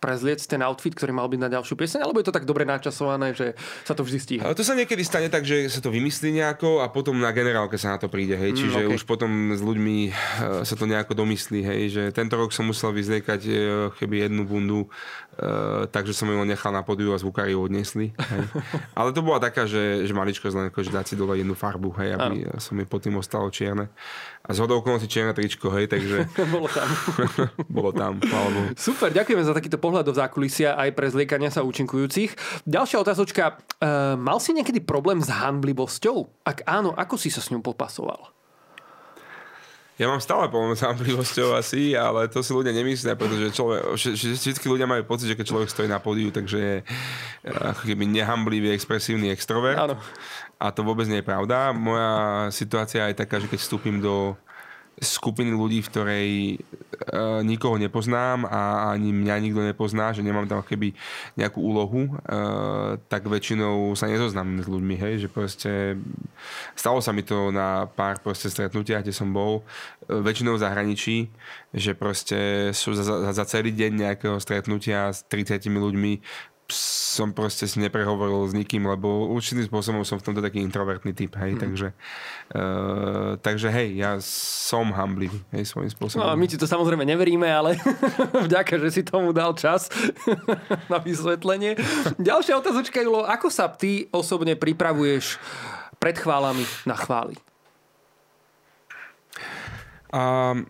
[0.02, 3.38] Prezliec ten outfit, ktorý mal byť na ďalšiu pieseň, alebo je to tak dobre načasované,
[3.38, 3.54] že
[3.86, 4.44] sa to vždy stíha?
[4.50, 7.94] To sa niekedy stane tak, že sa to vymyslí nejako a potom na generálke sa
[7.94, 8.58] na to príde, hej.
[8.58, 8.96] Mm, Čiže okay.
[8.98, 11.82] už potom s ľuďmi uh, sa to nejako domyslí, hej.
[11.94, 13.54] Že tento rok som musel vyzliekať uh,
[13.94, 18.18] keby jednu bundu, uh, takže som ju nechal na podiu a zvukári ju odnesli.
[18.18, 18.44] Hej.
[19.00, 22.18] Ale to bola taká, že, že maličko len že dať si dole jednu farbu, hej,
[22.18, 22.58] aby ano.
[22.58, 23.94] som mi pod tým ostalo čierne.
[24.52, 26.28] A z hodou si čierne tričko, hej, takže...
[26.52, 26.90] Bolo tam.
[27.72, 28.20] Bolo tam,
[28.76, 32.36] Super, ďakujeme za takýto pohľad do zákulisia aj pre zliekania sa účinkujúcich.
[32.68, 33.56] Ďalšia otázočka.
[33.80, 36.44] E, mal si niekedy problém s hanblivosťou?
[36.44, 38.41] Ak áno, ako si sa s ňou popasoval?
[40.00, 43.94] Ja mám stále problém s hamblivosťou asi, ale to si ľudia nemyslia, pretože človek,
[44.40, 46.76] všetky ľudia majú pocit, že keď človek stojí na pódiu, takže je
[47.46, 49.78] ako keby nehamblivý, expresívny extrovert.
[49.78, 50.00] Áno.
[50.58, 51.70] A to vôbec nie je pravda.
[51.76, 54.34] Moja situácia je taká, že keď vstúpim do
[55.02, 56.30] skupiny ľudí, v ktorej
[57.10, 60.94] uh, nikoho nepoznám a ani mňa nikto nepozná, že nemám tam keby
[61.34, 65.98] nejakú úlohu, uh, tak väčšinou sa nezoznám s ľuďmi, hej, že proste
[66.78, 71.18] stalo sa mi to na pár proste stretnutiach, kde som bol, uh, väčšinou v zahraničí,
[71.74, 76.14] že proste sú za, za, za celý deň nejakého stretnutia s 30 ľuďmi
[76.74, 81.36] som proste si neprehovoril s nikým, lebo určitým spôsobom som v tomto taký introvertný typ,
[81.38, 81.60] hej, mm.
[81.60, 81.88] takže,
[82.56, 86.24] uh, takže hej, ja som hamblivý, hej, svojím spôsobom.
[86.24, 87.78] No, my ti to samozrejme neveríme, ale
[88.48, 89.92] vďaka, že si tomu dal čas
[90.92, 91.76] na vysvetlenie.
[92.18, 95.38] Ďalšia otázočka, Julo, ako sa ty osobne pripravuješ
[96.02, 97.38] pred chválami na chvály?
[100.12, 100.68] Um,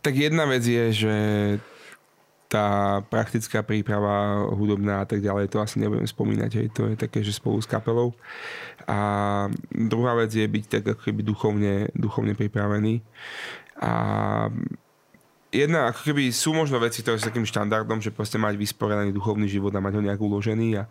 [0.00, 1.14] tak jedna vec je, že
[2.52, 7.24] tá praktická príprava hudobná a tak ďalej, to asi nebudem spomínať, hej, to je také,
[7.24, 8.12] že spolu s kapelou.
[8.84, 13.00] A druhá vec je byť tak ako keby duchovne, duchovne pripravený.
[13.80, 13.92] A
[15.48, 19.48] jedna, ako keby sú možno veci, ktoré sú takým štandardom, že proste mať vysporiadaný duchovný
[19.48, 20.84] život a mať ho nejak uložený a,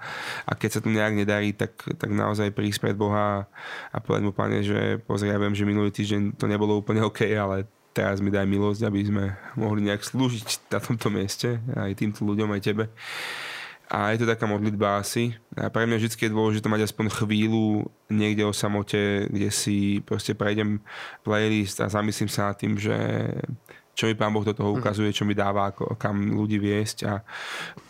[0.49, 3.45] a keď sa to nejak nedarí, tak, tak naozaj prísť pred Boha
[3.93, 7.21] a povedať mu, pane, že pozri, ja viem, že minulý týždeň to nebolo úplne OK,
[7.37, 9.23] ale teraz mi daj milosť, aby sme
[9.59, 12.85] mohli nejak slúžiť na tomto mieste, aj týmto ľuďom, aj tebe.
[13.91, 15.35] A je to taká modlitba asi.
[15.59, 20.31] A pre mňa vždy je dôležité mať aspoň chvíľu niekde o samote, kde si proste
[20.31, 20.79] prejdem
[21.27, 22.95] playlist a zamyslím sa nad tým, že
[23.91, 24.77] čo mi Pán Boh do toho mhm.
[24.79, 27.13] ukazuje, čo mi dáva, ako, kam ľudí viesť a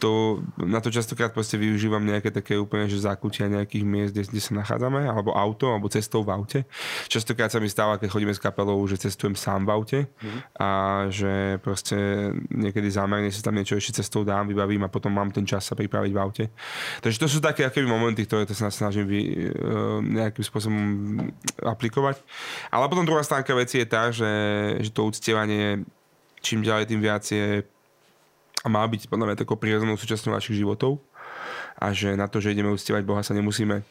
[0.02, 4.42] to, na to častokrát proste využívam nejaké také úplne, že zákutia nejakých miest, kde, kde
[4.42, 6.60] sa nachádzame, alebo auto, alebo cestou v aute.
[7.06, 10.40] Častokrát sa mi stáva, keď chodíme s kapelou, že cestujem sám v aute mm.
[10.58, 10.70] a
[11.14, 11.96] že proste
[12.50, 15.78] niekedy zámerne si tam niečo ešte cestou dám, vybavím a potom mám ten čas sa
[15.78, 16.46] pripraviť v aute.
[17.06, 20.82] Takže to sú také aké momenty, ktoré to sa snažím vy, uh, nejakým spôsobom
[21.62, 22.20] aplikovať.
[22.74, 24.32] Ale potom druhá stránka veci je tá, že,
[24.82, 25.86] že to uctievanie
[26.42, 27.64] čím ďalej tým viac je
[28.62, 31.02] a má byť podľa mňa takou prirodzenou súčasťou našich životov
[31.82, 33.82] a že na to, že ideme uctievať Boha sa nemusíme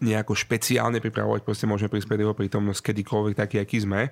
[0.00, 4.08] nejako špeciálne pripravovať, proste môžeme prispieť jeho prítomnosť kedykoľvek taký, aký sme.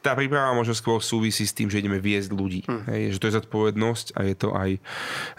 [0.00, 2.64] Tá príprava možno skôr súvisí s tým, že ideme viesť ľudí.
[2.64, 2.88] Hmm.
[2.88, 4.70] Hej, že to je zodpovednosť a je to aj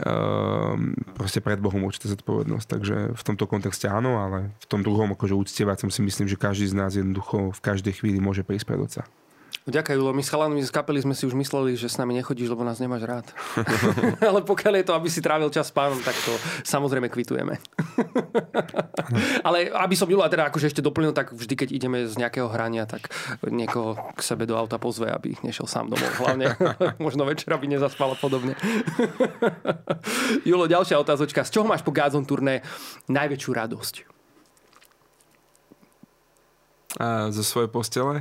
[0.05, 2.67] um, proste pred Bohom určitá zodpovednosť.
[2.69, 6.37] Takže v tomto kontexte áno, ale v tom druhom akože úctievať som si myslím, že
[6.37, 9.03] každý z nás jednoducho v každej chvíli môže prispieť Otca.
[9.61, 10.11] Ďakujem, Julo.
[10.17, 12.81] My s chalanmi z kapely sme si už mysleli, že s nami nechodíš, lebo nás
[12.81, 13.25] nemáš rád.
[14.29, 16.33] Ale pokiaľ je to, aby si trávil čas s pánom, tak to
[16.65, 17.61] samozrejme kvitujeme.
[19.47, 22.89] Ale aby som Jula teda akože ešte doplnil, tak vždy, keď ideme z nejakého hrania,
[22.89, 23.13] tak
[23.45, 26.09] niekoho k sebe do auta pozve, aby nešiel sám domov.
[26.17, 26.57] Hlavne
[26.97, 28.57] možno večer, aby nezaspal a podobne.
[30.41, 31.45] Julo, ďalšia otázočka.
[31.45, 32.65] Z čoho máš po Gazon turné
[33.07, 34.20] najväčšiu radosť?
[36.99, 38.19] A, zo svojej postele.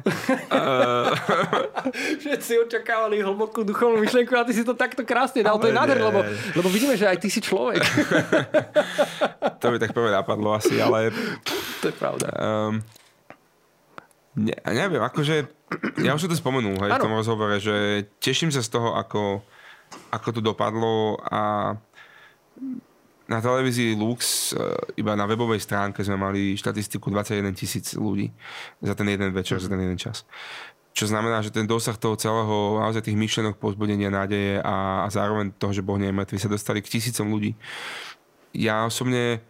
[2.22, 5.58] Všetci očakávali hlbokú duchovnú myšlienku a ty si to takto krásne dal.
[5.58, 6.20] Ale to je nádherné, lebo,
[6.54, 7.82] lebo vidíme, že aj ty si človek.
[9.62, 11.10] to by tak prvé napadlo asi, ale...
[11.82, 12.28] To je pravda.
[12.38, 12.78] Um,
[14.38, 15.50] ne, neviem, akože...
[16.02, 19.42] Ja už som to spomenul hej, v tom rozhovore, že teším sa z toho, ako,
[20.14, 21.74] ako to dopadlo a
[23.30, 24.58] na televízii Lux e,
[24.98, 28.34] iba na webovej stránke sme mali štatistiku 21 tisíc ľudí
[28.82, 29.62] za ten jeden večer, mm.
[29.62, 30.26] za ten jeden čas.
[30.90, 35.54] Čo znamená, že ten dosah toho celého, naozaj tých myšlenok, pozbudenia, nádeje a, a zároveň
[35.54, 37.54] toho, že Boh nie je mŕtvy, sa dostali k tisícom ľudí.
[38.50, 39.46] Ja osobne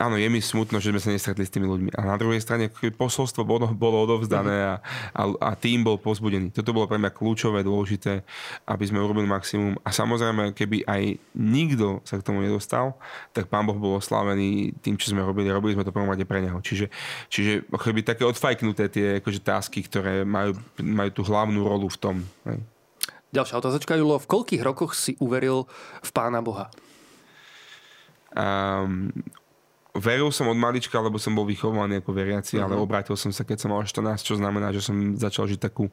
[0.00, 1.90] áno, je mi smutno, že sme sa nestretli s tými ľuďmi.
[1.96, 4.74] A na druhej strane posolstvo bolo, bolo odovzdané a,
[5.12, 6.48] a, a tým bol pozbudený.
[6.48, 8.24] Toto bolo pre mňa kľúčové, dôležité,
[8.64, 9.76] aby sme urobili maximum.
[9.84, 12.96] A samozrejme, keby aj nikto sa k tomu nedostal,
[13.36, 15.52] tak pán Boh bol oslavený tým, čo sme robili.
[15.52, 16.56] Robili sme to prvom rade pre neho.
[16.64, 16.88] Čiže,
[17.28, 22.16] čiže keby také odfajknuté tie akože, tásky, ktoré majú, majú tú hlavnú rolu v tom.
[22.48, 22.64] Hej.
[23.32, 24.20] Ďalšia otázočka, Julo.
[24.20, 25.64] V koľkých rokoch si uveril
[26.04, 26.68] v Pána Boha?
[28.32, 29.08] Um,
[29.92, 32.64] veril som od malička, lebo som bol vychovaný ako veriaci, uh-huh.
[32.68, 32.82] ale mhm.
[32.82, 35.92] obrátil som sa, keď som mal 14, čo znamená, že som začal žiť takú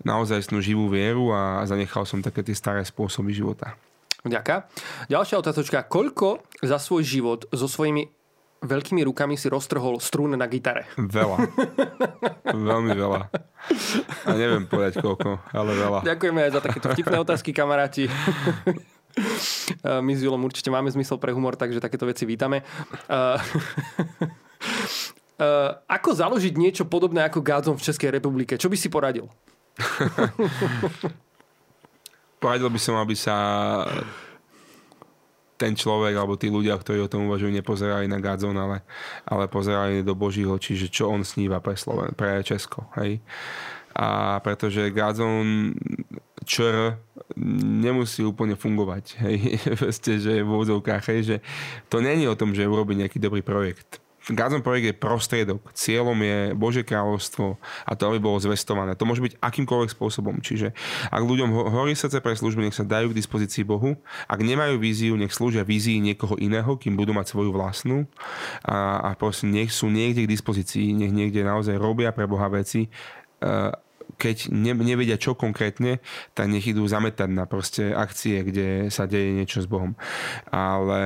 [0.00, 3.76] naozaj živú vieru a zanechal som také tie staré spôsoby života.
[4.24, 4.72] Ďaká.
[5.12, 5.84] Ďalšia otázočka.
[5.84, 8.08] Koľko za svoj život so svojimi
[8.64, 10.88] veľkými rukami si roztrhol strún na gitare?
[10.96, 11.44] Veľa.
[12.72, 13.28] Veľmi veľa.
[14.24, 16.00] A neviem povedať koľko, ale veľa.
[16.04, 18.08] Ďakujeme aj za takéto vtipné otázky, kamaráti.
[20.06, 22.62] My s Julom určite máme zmysel pre humor, takže takéto veci vítame.
[25.90, 28.54] Ako založiť niečo podobné ako Gádzom v Českej republike?
[28.54, 29.26] Čo by si poradil?
[32.38, 33.34] Poradil by som, aby sa
[35.56, 38.84] ten človek alebo tí ľudia, ktorí o tom uvažujú, nepozerali na Gadzon, ale,
[39.24, 42.90] ale pozerali do Božího, čiže čo on sníva pre, Sloven- pre Česko.
[43.00, 43.24] Hej?
[43.96, 45.72] A pretože Gadzon
[46.44, 47.00] čr
[47.80, 49.04] nemusí úplne fungovať.
[49.24, 51.36] Hej, Proste, že v úvodzovkách, hej, že
[51.90, 54.04] to není o tom, že urobiť nejaký dobrý projekt.
[54.32, 55.60] Gazon projekt je prostriedok.
[55.76, 58.96] Cieľom je Bože kráľovstvo a to, aby bolo zvestované.
[58.96, 60.40] To môže byť akýmkoľvek spôsobom.
[60.40, 60.72] Čiže
[61.12, 64.00] ak ľuďom horí srdce pre služby, nech sa dajú k dispozícii Bohu.
[64.24, 68.08] Ak nemajú víziu, nech slúžia vízii niekoho iného, kým budú mať svoju vlastnú.
[68.64, 72.88] A, a proste nech sú niekde k dispozícii, nech niekde naozaj robia pre Boha veci
[74.16, 75.98] keď ne, nevedia čo konkrétne,
[76.32, 79.96] tak nech idú zametať na proste akcie, kde sa deje niečo s Bohom.
[80.48, 81.02] Ale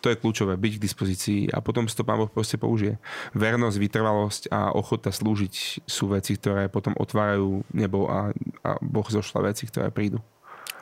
[0.00, 2.96] to je kľúčové, byť k dispozícii a potom si to Pán Boh proste použije.
[3.36, 9.52] Vernosť, vytrvalosť a ochota slúžiť sú veci, ktoré potom otvárajú nebo a, a Boh zošla
[9.52, 10.18] veci, ktoré prídu.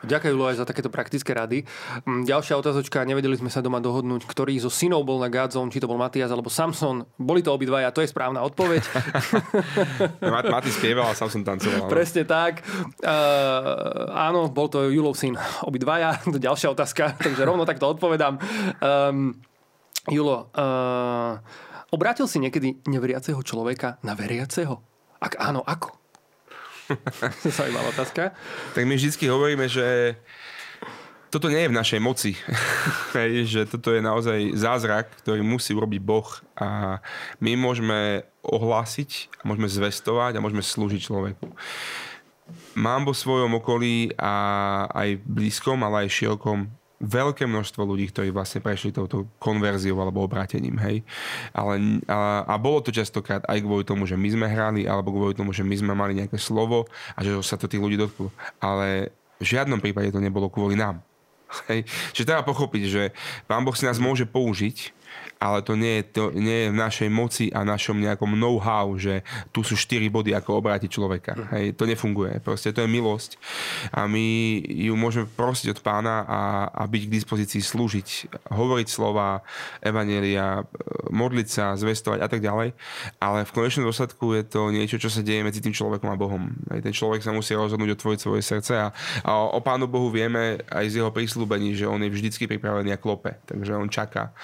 [0.07, 1.67] Ďakujem, Julo, aj za takéto praktické rady.
[2.07, 5.83] Mm, ďalšia otázočka, nevedeli sme sa doma dohodnúť, ktorý zo synov bol na Gádzom, či
[5.83, 7.03] to bol Matias alebo Samson.
[7.19, 8.83] Boli to obidvaja, to je správna odpoveď.
[10.35, 11.91] Mat, Mati spieval a Samson tancoval.
[11.91, 12.63] Presne tak.
[13.03, 15.35] Uh, áno, bol to Julov syn
[15.67, 16.15] obidvaja.
[16.29, 18.37] To ďalšia otázka, takže rovno takto odpovedám.
[18.85, 19.33] Um,
[20.13, 21.41] Julo, uh,
[21.89, 24.77] obrátil si niekedy neveriaceho človeka na veriaceho?
[25.19, 26.08] Ak áno, ako?
[27.57, 28.33] Zaujímavá otázka.
[28.75, 30.17] Tak my vždy hovoríme, že
[31.29, 32.33] toto nie je v našej moci.
[33.19, 37.01] Hej, že toto je naozaj zázrak, ktorý musí urobiť Boh a
[37.45, 41.53] my môžeme ohlásiť, môžeme zvestovať a môžeme slúžiť človeku.
[42.81, 44.33] Mám vo svojom okolí a
[44.89, 50.75] aj blízkom, ale aj širokom veľké množstvo ľudí, ktorí vlastne prešli touto konverziou alebo obrátením,
[50.83, 51.07] hej.
[51.55, 55.39] Ale, a, a bolo to častokrát aj kvôli tomu, že my sme hrali, alebo kvôli
[55.39, 58.35] tomu, že my sme mali nejaké slovo a že sa to tých ľudí dotklo.
[58.59, 60.99] Ale v žiadnom prípade to nebolo kvôli nám.
[61.71, 61.89] Hej.
[62.13, 63.03] Čiže treba pochopiť, že
[63.49, 64.98] Pán Boh si nás môže použiť
[65.39, 69.23] ale to nie je, to nie je v našej moci a našom nejakom know-how, že
[69.55, 71.33] tu sú 4 body, ako obrátiť človeka.
[71.39, 71.47] Mhm.
[71.55, 72.43] Hej, to nefunguje.
[72.43, 73.39] Proste to je milosť
[73.95, 74.27] a my
[74.67, 76.41] ju môžeme prosiť od pána a,
[76.75, 78.09] a byť k dispozícii slúžiť,
[78.51, 79.47] hovoriť slova,
[79.81, 80.67] evanelia,
[81.09, 82.75] modliť sa, zvestovať a tak ďalej.
[83.23, 86.51] Ale v konečnom dôsledku je to niečo, čo sa deje medzi tým človekom a Bohom.
[86.75, 88.91] Hej, ten človek sa musí rozhodnúť otvoriť svoje srdce a,
[89.23, 92.99] a o pánu Bohu vieme aj z jeho prísľubení, že on je vždycky pripravený a
[92.99, 93.39] klope.
[93.47, 94.35] Takže on čaká.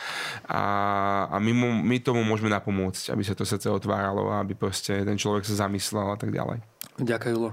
[0.46, 0.83] A
[1.30, 5.02] a my, mu, my tomu môžeme napomôcť, aby sa to srdce otváralo a aby proste
[5.02, 6.62] ten človek sa zamyslel a tak ďalej.
[7.00, 7.50] Ďakujem, Julo.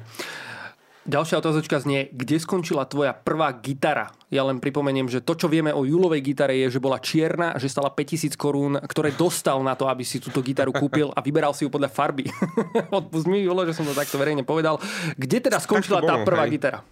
[1.02, 4.14] Ďalšia otázočka znie, kde skončila tvoja prvá gitara?
[4.30, 7.74] Ja len pripomeniem, že to, čo vieme o Julovej gitare je, že bola čierna že
[7.74, 11.66] stala 5000 korún, ktoré dostal na to, aby si túto gitaru kúpil a vyberal si
[11.66, 12.30] ju podľa farby.
[12.94, 14.78] Odpust mi, Julo, že som to takto verejne povedal.
[15.18, 16.62] Kde teda skončila tá prvá hej.
[16.62, 16.86] gitara?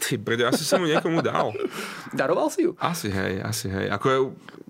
[0.00, 1.52] Ty brde, asi som ju niekomu dal.
[2.16, 2.72] Daroval si ju?
[2.80, 3.92] Asi hej, asi hej.
[3.92, 4.18] Ako je,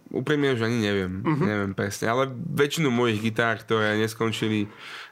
[0.08, 1.44] úprimne už ani neviem, uh-huh.
[1.44, 4.68] neviem presne, ale väčšinu mojich gitár, ktoré neskončili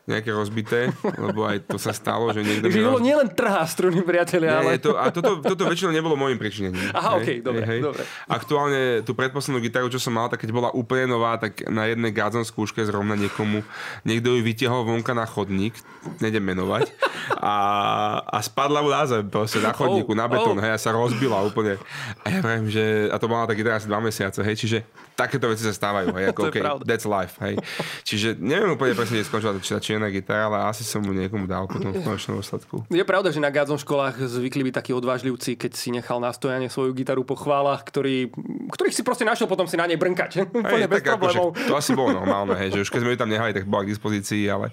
[0.06, 2.70] nejaké rozbité, lebo aj to sa stalo, že niekto...
[2.70, 3.02] Takže roz...
[3.02, 4.78] nielen trhá struny, priatelia, ale...
[4.78, 6.94] To, a toto, toto väčšinou nebolo môjim príčinením.
[6.94, 7.80] Aha, okej, okay, dobre, hej.
[7.82, 8.02] dobre.
[8.30, 12.14] Aktuálne tú predposlednú gitaru, čo som mal, tak keď bola úplne nová, tak na jednej
[12.14, 13.66] gádzon skúške zrovna niekomu,
[14.06, 15.74] niekto ju vytiahol vonka na chodník,
[16.22, 16.86] nejdem menovať,
[17.42, 17.54] a,
[18.30, 20.62] a spadla mu na zem, proste na chodníku, oh, na betón, oh.
[20.62, 21.82] hej, a sa rozbila úplne.
[22.22, 24.78] A ja viem, že, a to bola tá gitara asi dva mesiace, hej, čiže
[25.18, 27.58] takéto veci sa stávajú, hej, ako, okay, that's life, hej.
[28.06, 29.60] Čiže neviem úplne presne, kde skončila tá
[29.96, 32.84] čierna gitara, ale asi som mu niekomu dal potom v konečnom dôsledku.
[32.92, 36.68] Je pravda, že na gádzom školách zvykli byť takí odvážlivci, keď si nechal na stojane
[36.68, 38.28] svoju gitaru po chválach, ktorý,
[38.68, 40.52] ktorých si proste našiel potom si na nej brnkať.
[40.68, 41.56] Hej, bez tak problémov.
[41.56, 43.88] Akože, to asi bolo normálne, hej, že už keď sme ju tam nehali, tak bola
[43.88, 44.68] k dispozícii, ale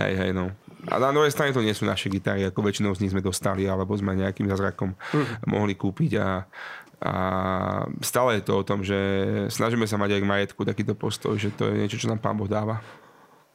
[0.00, 0.48] hej, hej, no.
[0.88, 3.68] A na druhej strane to nie sú naše gitary, ako väčšinou z nich sme dostali,
[3.68, 5.48] alebo sme nejakým zázrakom mm.
[5.48, 6.48] mohli kúpiť a
[7.04, 7.14] a
[8.00, 8.96] stále je to o tom, že
[9.52, 12.32] snažíme sa mať aj k majetku takýto postoj, že to je niečo, čo nám Pán
[12.32, 12.80] Boh dáva.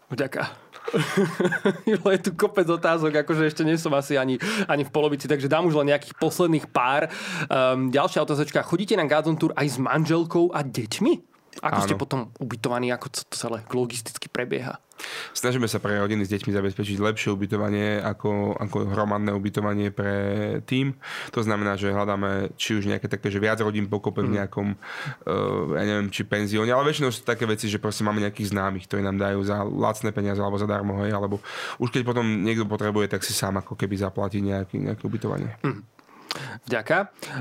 [0.09, 0.68] Vďaka.
[2.13, 5.69] je tu kopec otázok, akože ešte nie som asi ani, ani v polovici, takže dám
[5.69, 7.09] už len nejakých posledných pár.
[7.47, 8.65] Um, ďalšia otázočka.
[8.65, 11.38] Chodíte na Gazon Tour aj s manželkou a deťmi?
[11.59, 11.85] Ako Áno.
[11.85, 14.79] ste potom ubytovaní, ako to celé logisticky prebieha?
[15.31, 20.13] Snažíme sa pre rodiny s deťmi zabezpečiť lepšie ubytovanie ako, ako hromadné ubytovanie pre
[20.67, 20.95] tým.
[21.31, 24.35] To znamená, že hľadáme či už nejaké také, že viac rodín pokope v mm.
[24.39, 28.51] nejakom, uh, ja neviem, či penzióne, ale väčšinou sú také veci, že proste máme nejakých
[28.51, 31.39] známych, ktorí nám dajú za lacné peniaze alebo zadarmo, hej, alebo
[31.79, 35.55] už keď potom niekto potrebuje, tak si sám ako keby zaplatí nejaké, nejaké ubytovanie.
[35.63, 35.98] Mm.
[36.69, 36.97] Vďaka.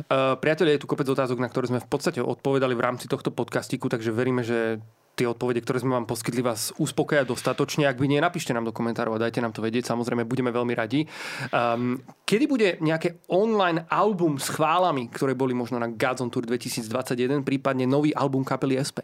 [0.09, 3.29] Uh, priatelia, je tu kopec otázok, na ktoré sme v podstate odpovedali v rámci tohto
[3.29, 4.81] podcastiku, takže veríme, že
[5.19, 7.91] tie odpovede, ktoré sme vám poskytli, vás uspokoja dostatočne.
[7.91, 9.91] Ak by nie, napíšte nám do komentárov a dajte nám to vedieť.
[9.91, 11.11] Samozrejme, budeme veľmi radi.
[11.51, 17.43] Um, kedy bude nejaké online album s chválami, ktoré boli možno na Godzone Tour 2021,
[17.43, 19.03] prípadne nový album kapely SP?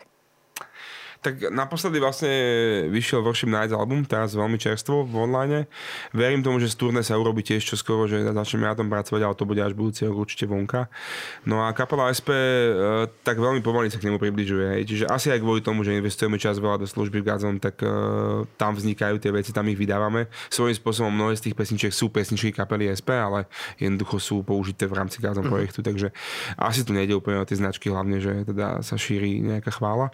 [1.25, 2.29] Tak naposledy vlastne
[2.93, 5.65] vyšiel Worship Nights album, teraz veľmi čerstvo v online.
[6.13, 9.25] Verím tomu, že z turné sa urobí tiež čo skoro, že začneme na tom pracovať,
[9.25, 10.93] ale to bude až budúci rok určite vonka.
[11.49, 14.77] No a kapela SP e, tak veľmi pomaly sa k nemu približuje.
[14.77, 14.83] Hej.
[14.85, 18.45] Čiže asi aj kvôli tomu, že investujeme čas veľa do služby v Gazon, tak uh,
[18.61, 20.29] tam vznikajú tie veci, tam ich vydávame.
[20.53, 23.49] Svojím spôsobom mnohé z tých pesničiek sú pesničky kapely SP, ale
[23.81, 25.53] jednoducho sú použité v rámci Gazon mhm.
[25.57, 26.13] projektu, takže
[26.61, 30.13] asi tu nejde úplne o tie značky, hlavne, že teda sa šíri nejaká chvála.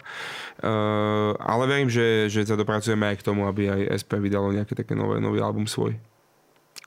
[0.61, 1.00] Eh,
[1.37, 4.93] ale verím, že, že sa dopracujeme aj k tomu, aby aj SP vydalo nejaký taký
[4.97, 5.97] nový, nový album svoj.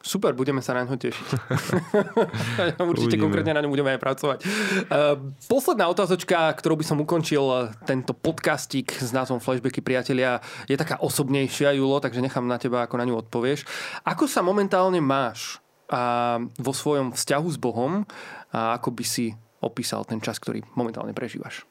[0.04, 1.28] Super, budeme sa na ňo tešiť.
[2.92, 3.24] Určite Uvidíme.
[3.24, 4.38] konkrétne na ňom budeme aj pracovať.
[4.44, 11.00] Uh, posledná otázočka, ktorou by som ukončil tento podcastík s názvom Flashbacky priatelia, je taká
[11.00, 13.64] osobnejšia, Julo, takže nechám na teba, ako na ňu odpovieš.
[14.04, 18.04] Ako sa momentálne máš a vo svojom vzťahu s Bohom
[18.52, 19.32] a ako by si
[19.64, 21.64] opísal ten čas, ktorý momentálne prežívaš?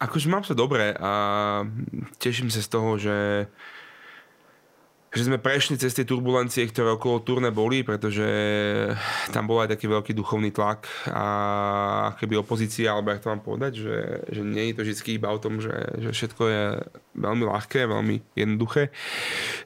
[0.00, 1.12] Akože mám sa dobre a
[2.16, 3.46] teším sa z toho, že
[5.10, 8.22] že sme prešli cez tie turbulencie, ktoré okolo turné boli, pretože
[9.34, 11.26] tam bol aj taký veľký duchovný tlak a
[12.14, 13.98] keby opozícia, alebo jak to mám povedať, že,
[14.30, 16.64] že nie je to vždy iba o tom, že, že všetko je
[17.18, 18.94] veľmi ľahké, veľmi jednoduché.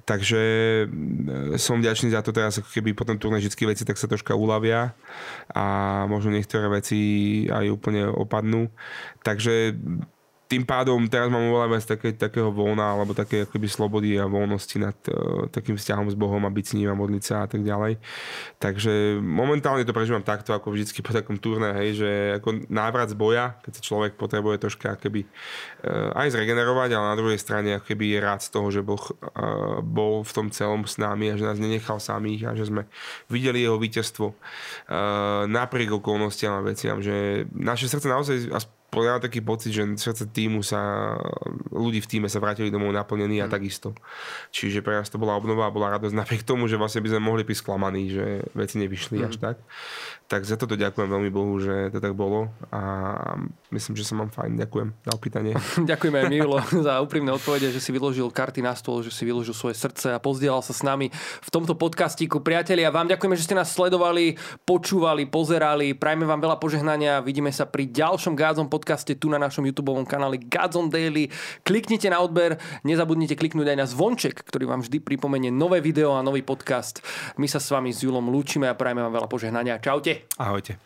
[0.08, 0.42] Takže
[0.88, 4.32] e, som vďačný za to teraz, ako keby potom turné vždy veci tak sa troška
[4.32, 4.96] uľavia
[5.52, 5.64] a
[6.08, 6.98] možno niektoré veci
[7.52, 8.72] aj úplne opadnú.
[9.20, 9.76] Takže
[10.44, 14.76] tým pádom teraz mám oveľa viac také, takého voľna alebo také akoby slobody a voľnosti
[14.76, 17.64] nad uh, takým vzťahom s Bohom a byť s ním a modliť sa a tak
[17.64, 17.96] ďalej.
[18.60, 22.10] Takže momentálne to prežívam takto ako vždycky po takom turné, hej, že
[22.42, 27.16] ako návrat z boja, keď sa človek potrebuje troška akoby, uh, aj zregenerovať, ale na
[27.16, 31.00] druhej strane akoby je rád z toho, že Boh uh, bol v tom celom s
[31.00, 32.84] nami a že nás nenechal samých a že sme
[33.32, 38.36] videli jeho víťazstvo uh, napriek okolnostiam a veciam, že naše srdce naozaj
[39.02, 41.14] ja taký pocit, že srdce týmu sa,
[41.74, 43.52] ľudí v týme sa vrátili domov naplnení a mm.
[43.52, 43.96] takisto.
[44.54, 47.22] Čiže pre nás to bola obnova a bola radosť napriek tomu, že vlastne by sme
[47.26, 49.26] mohli byť sklamaní, že veci nevyšli mm.
[49.26, 49.56] až tak.
[50.34, 52.82] Tak za toto ďakujem veľmi Bohu, že to tak bolo a
[53.70, 54.58] myslím, že sa mám fajn.
[54.66, 55.54] Ďakujem za opýtanie.
[55.94, 59.54] Ďakujeme aj Milo za úprimné odpovede, že si vyložil karty na stôl, že si vyložil
[59.54, 62.42] svoje srdce a pozdielal sa s nami v tomto podcastíku.
[62.42, 64.34] Priatelia, vám ďakujeme, že ste nás sledovali,
[64.66, 65.94] počúvali, pozerali.
[65.94, 67.22] Prajme vám veľa požehnania.
[67.22, 71.30] Vidíme sa pri ďalšom Gádzom podcaste tu na našom YouTube kanáli Godzone Daily.
[71.62, 76.26] Kliknite na odber, nezabudnite kliknúť aj na zvonček, ktorý vám vždy pripomenie nové video a
[76.26, 77.06] nový podcast.
[77.38, 79.78] My sa s vami s Julom lúčime a prajeme vám veľa požehnania.
[79.78, 80.23] Čaute.
[80.38, 80.78] Ahojte.